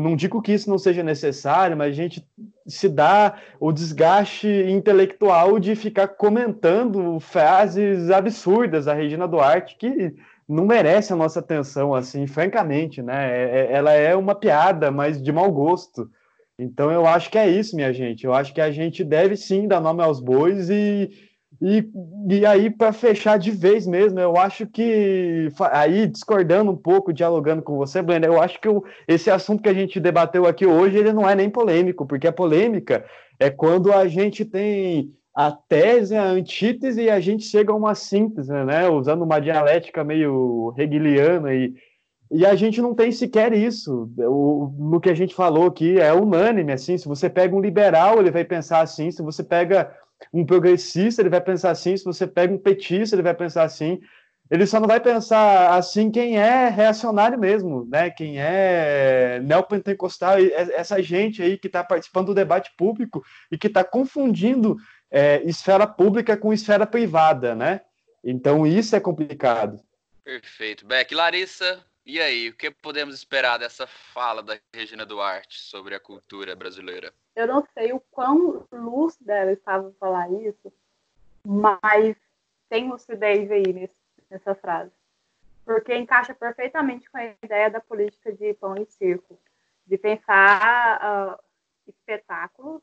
[0.00, 2.26] Não digo que isso não seja necessário, mas a gente
[2.66, 10.12] se dá o desgaste intelectual de ficar comentando frases absurdas da Regina Duarte que
[10.48, 13.30] não merece a nossa atenção, assim, francamente, né?
[13.30, 16.10] É, é, ela é uma piada, mas de mau gosto.
[16.58, 18.24] Então eu acho que é isso, minha gente.
[18.24, 21.10] Eu acho que a gente deve sim dar nome aos bois e,
[21.60, 21.88] e,
[22.28, 27.62] e aí, para fechar de vez mesmo, eu acho que, aí discordando um pouco, dialogando
[27.62, 30.98] com você, Brenda, eu acho que o, esse assunto que a gente debateu aqui hoje,
[30.98, 33.04] ele não é nem polêmico, porque a polêmica
[33.38, 37.94] é quando a gente tem a tese, a antítese e a gente chega a uma
[37.94, 38.88] síntese, né?
[38.88, 41.74] Usando uma dialética meio hegeliana e
[42.30, 44.10] e a gente não tem sequer isso.
[44.18, 48.18] O, no que a gente falou aqui é unânime, assim, se você pega um liberal,
[48.18, 49.94] ele vai pensar assim, se você pega
[50.32, 54.00] um progressista, ele vai pensar assim, se você pega um petista, ele vai pensar assim.
[54.50, 58.10] Ele só não vai pensar assim quem é reacionário mesmo, né?
[58.10, 63.82] Quem é neopentecostal, essa gente aí que está participando do debate público e que está
[63.82, 64.76] confundindo
[65.10, 67.80] é, esfera pública com esfera privada, né?
[68.22, 69.80] Então isso é complicado.
[70.22, 70.86] Perfeito.
[70.86, 76.00] Beck, Larissa, e aí, o que podemos esperar dessa fala da Regina Duarte sobre a
[76.00, 77.12] cultura brasileira?
[77.34, 80.72] Eu não sei o quão lúcida ela estava falar isso,
[81.46, 82.16] mas
[82.68, 83.96] tem lucidez aí nesse,
[84.30, 84.92] nessa frase.
[85.64, 89.38] porque encaixa perfeitamente com a ideia da política de pão e circo,
[89.86, 91.42] de pensar uh,
[91.86, 92.82] espetáculos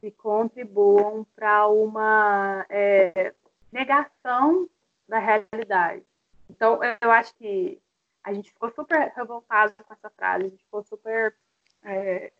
[0.00, 3.32] que contribuam para uma é,
[3.70, 4.68] negação
[5.08, 6.02] da realidade.
[6.50, 7.80] Então, eu acho que
[8.24, 11.34] a gente ficou super revoltado com essa frase, a gente ficou super
[11.82, 12.32] é,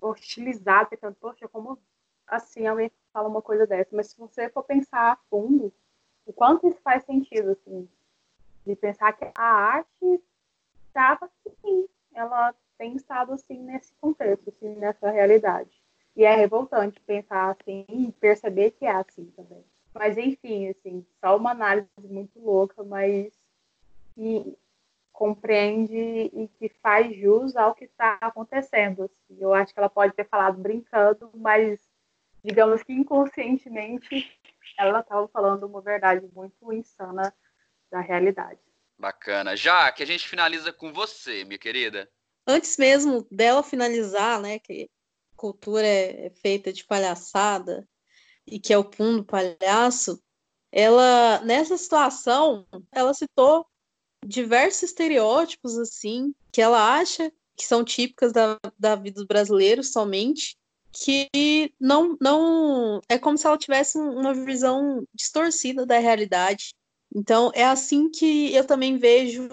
[0.00, 1.78] hostilizado, pensando, poxa, como
[2.26, 3.94] assim alguém fala uma coisa dessa?
[3.94, 5.72] Mas se você for pensar a fundo,
[6.26, 7.88] o quanto isso faz sentido, assim,
[8.66, 10.22] de pensar que a arte
[10.86, 15.82] estava assim, ela tem estado assim nesse contexto, assim, nessa realidade.
[16.14, 19.64] E é revoltante pensar assim e perceber que é assim também.
[19.94, 23.32] Mas enfim, assim, só uma análise muito louca, mas
[25.22, 29.04] compreende e que faz jus ao que está acontecendo.
[29.04, 29.40] Assim.
[29.40, 31.78] Eu acho que ela pode ter falado brincando, mas
[32.42, 34.36] digamos que inconscientemente
[34.76, 37.32] ela estava falando uma verdade muito insana
[37.88, 38.58] da realidade.
[38.98, 39.54] Bacana.
[39.56, 42.10] Já que a gente finaliza com você, minha querida.
[42.44, 44.90] Antes mesmo dela finalizar, né, que
[45.36, 47.88] cultura é feita de palhaçada
[48.44, 50.20] e que é o pum do palhaço,
[50.72, 53.64] ela nessa situação, ela citou
[54.24, 60.56] diversos estereótipos assim que ela acha que são típicas da, da vida dos brasileiros somente
[60.92, 61.28] que
[61.80, 66.74] não não é como se ela tivesse uma visão distorcida da realidade.
[67.14, 69.48] Então é assim que eu também vejo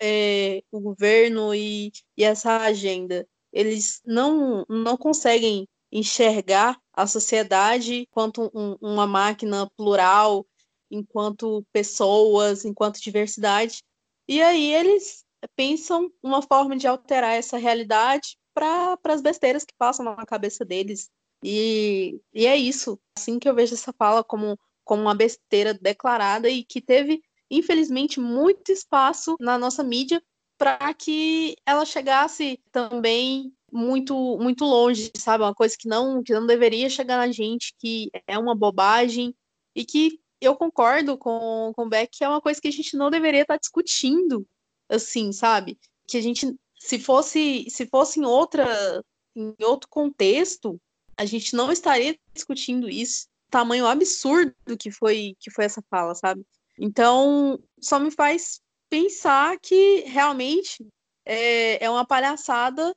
[0.00, 3.26] é, o governo e, e essa agenda.
[3.52, 10.46] Eles não não conseguem enxergar a sociedade enquanto um, uma máquina plural
[10.90, 13.82] enquanto pessoas enquanto diversidade
[14.32, 15.24] e aí eles
[15.56, 21.10] pensam uma forma de alterar essa realidade para as besteiras que passam na cabeça deles.
[21.44, 22.98] E, e é isso.
[23.16, 27.20] Assim que eu vejo essa fala como, como uma besteira declarada e que teve,
[27.50, 30.22] infelizmente, muito espaço na nossa mídia
[30.56, 35.42] para que ela chegasse também muito muito longe, sabe?
[35.42, 39.34] Uma coisa que não que não deveria chegar na gente, que é uma bobagem
[39.74, 42.96] e que eu concordo com, com o Beck que é uma coisa que a gente
[42.96, 44.46] não deveria estar discutindo,
[44.88, 45.78] assim, sabe?
[46.06, 49.02] Que a gente, se fosse, se fosse em outra,
[49.36, 50.80] em outro contexto,
[51.16, 53.28] a gente não estaria discutindo isso.
[53.48, 56.44] Tamanho absurdo que foi, que foi essa fala, sabe?
[56.78, 60.86] Então, só me faz pensar que realmente
[61.24, 62.94] é, é uma palhaçada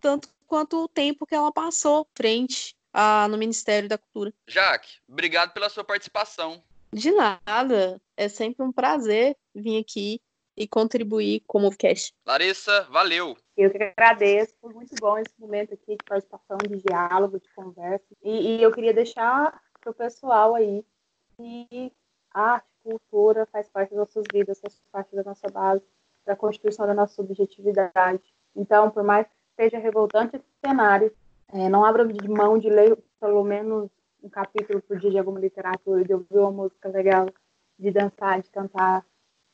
[0.00, 4.34] tanto quanto o tempo que ela passou frente a, no Ministério da Cultura.
[4.46, 6.62] Jaque, obrigado pela sua participação.
[6.92, 8.00] De nada.
[8.16, 10.20] É sempre um prazer vir aqui
[10.56, 12.14] e contribuir com o Movecast.
[12.26, 13.36] Larissa, valeu.
[13.56, 14.54] Eu que agradeço.
[14.60, 18.04] Foi muito bom esse momento aqui de participação, de diálogo, de conversa.
[18.22, 20.84] E, e eu queria deixar para o pessoal aí
[21.36, 21.92] que
[22.32, 25.82] arte, cultura faz parte das nossas vidas, faz parte da nossa base,
[26.26, 28.22] da constituição da nossa subjetividade.
[28.54, 31.14] Então, por mais que seja revoltante esse cenário,
[31.48, 33.90] é, não abra de mão de ler pelo menos
[34.22, 37.26] um capítulo por dia de alguma literatura, de ouvir uma música legal,
[37.78, 39.04] de dançar, de cantar,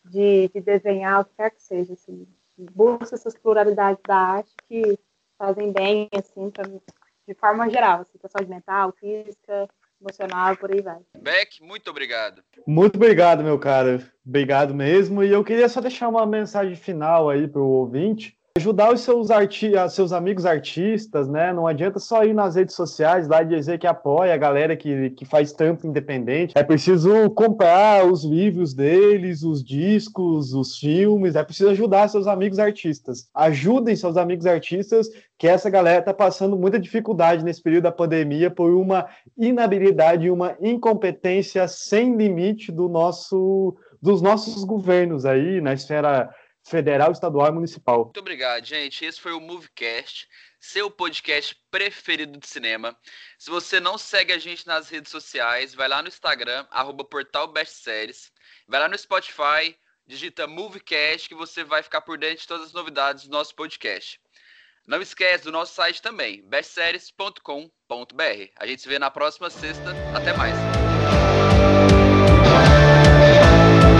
[0.04, 1.92] de, de desenhar, o que quer que seja.
[1.92, 2.26] Assim.
[2.56, 4.98] Busca essas pluralidades da arte que
[5.38, 9.68] fazem bem, assim, pra, de forma geral, assim, saúde mental, física,
[10.00, 11.00] emocional, por aí vai.
[11.16, 12.42] Beck, muito obrigado.
[12.66, 14.02] Muito obrigado, meu cara.
[14.26, 15.22] Obrigado mesmo.
[15.22, 19.30] E eu queria só deixar uma mensagem final aí para o ouvinte ajudar os seus,
[19.30, 21.52] arti seus amigos artistas, né?
[21.52, 25.10] Não adianta só ir nas redes sociais lá e dizer que apoia a galera que,
[25.10, 26.54] que faz tanto independente.
[26.56, 31.36] É preciso comprar os livros deles, os discos, os filmes.
[31.36, 33.28] É preciso ajudar seus amigos artistas.
[33.34, 38.50] Ajudem seus amigos artistas, que essa galera tá passando muita dificuldade nesse período da pandemia
[38.50, 45.72] por uma inabilidade e uma incompetência sem limite do nosso dos nossos governos aí na
[45.72, 46.30] esfera
[46.68, 48.04] federal, estadual e municipal.
[48.04, 49.04] Muito obrigado, gente.
[49.04, 50.28] Esse foi o Movecast,
[50.60, 52.96] seu podcast preferido de cinema.
[53.38, 57.52] Se você não segue a gente nas redes sociais, vai lá no Instagram, arroba portal
[58.66, 62.72] Vai lá no Spotify, digita Movecast que você vai ficar por dentro de todas as
[62.72, 64.20] novidades do nosso podcast.
[64.86, 67.70] Não esquece do nosso site também, bestseries.com.br.
[68.56, 69.94] A gente se vê na próxima sexta.
[70.16, 70.54] Até mais.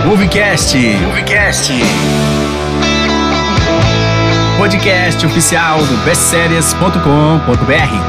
[0.03, 0.75] Movecast.
[1.05, 1.69] Movecast
[4.59, 8.08] podcast oficial do bestseries.com.br.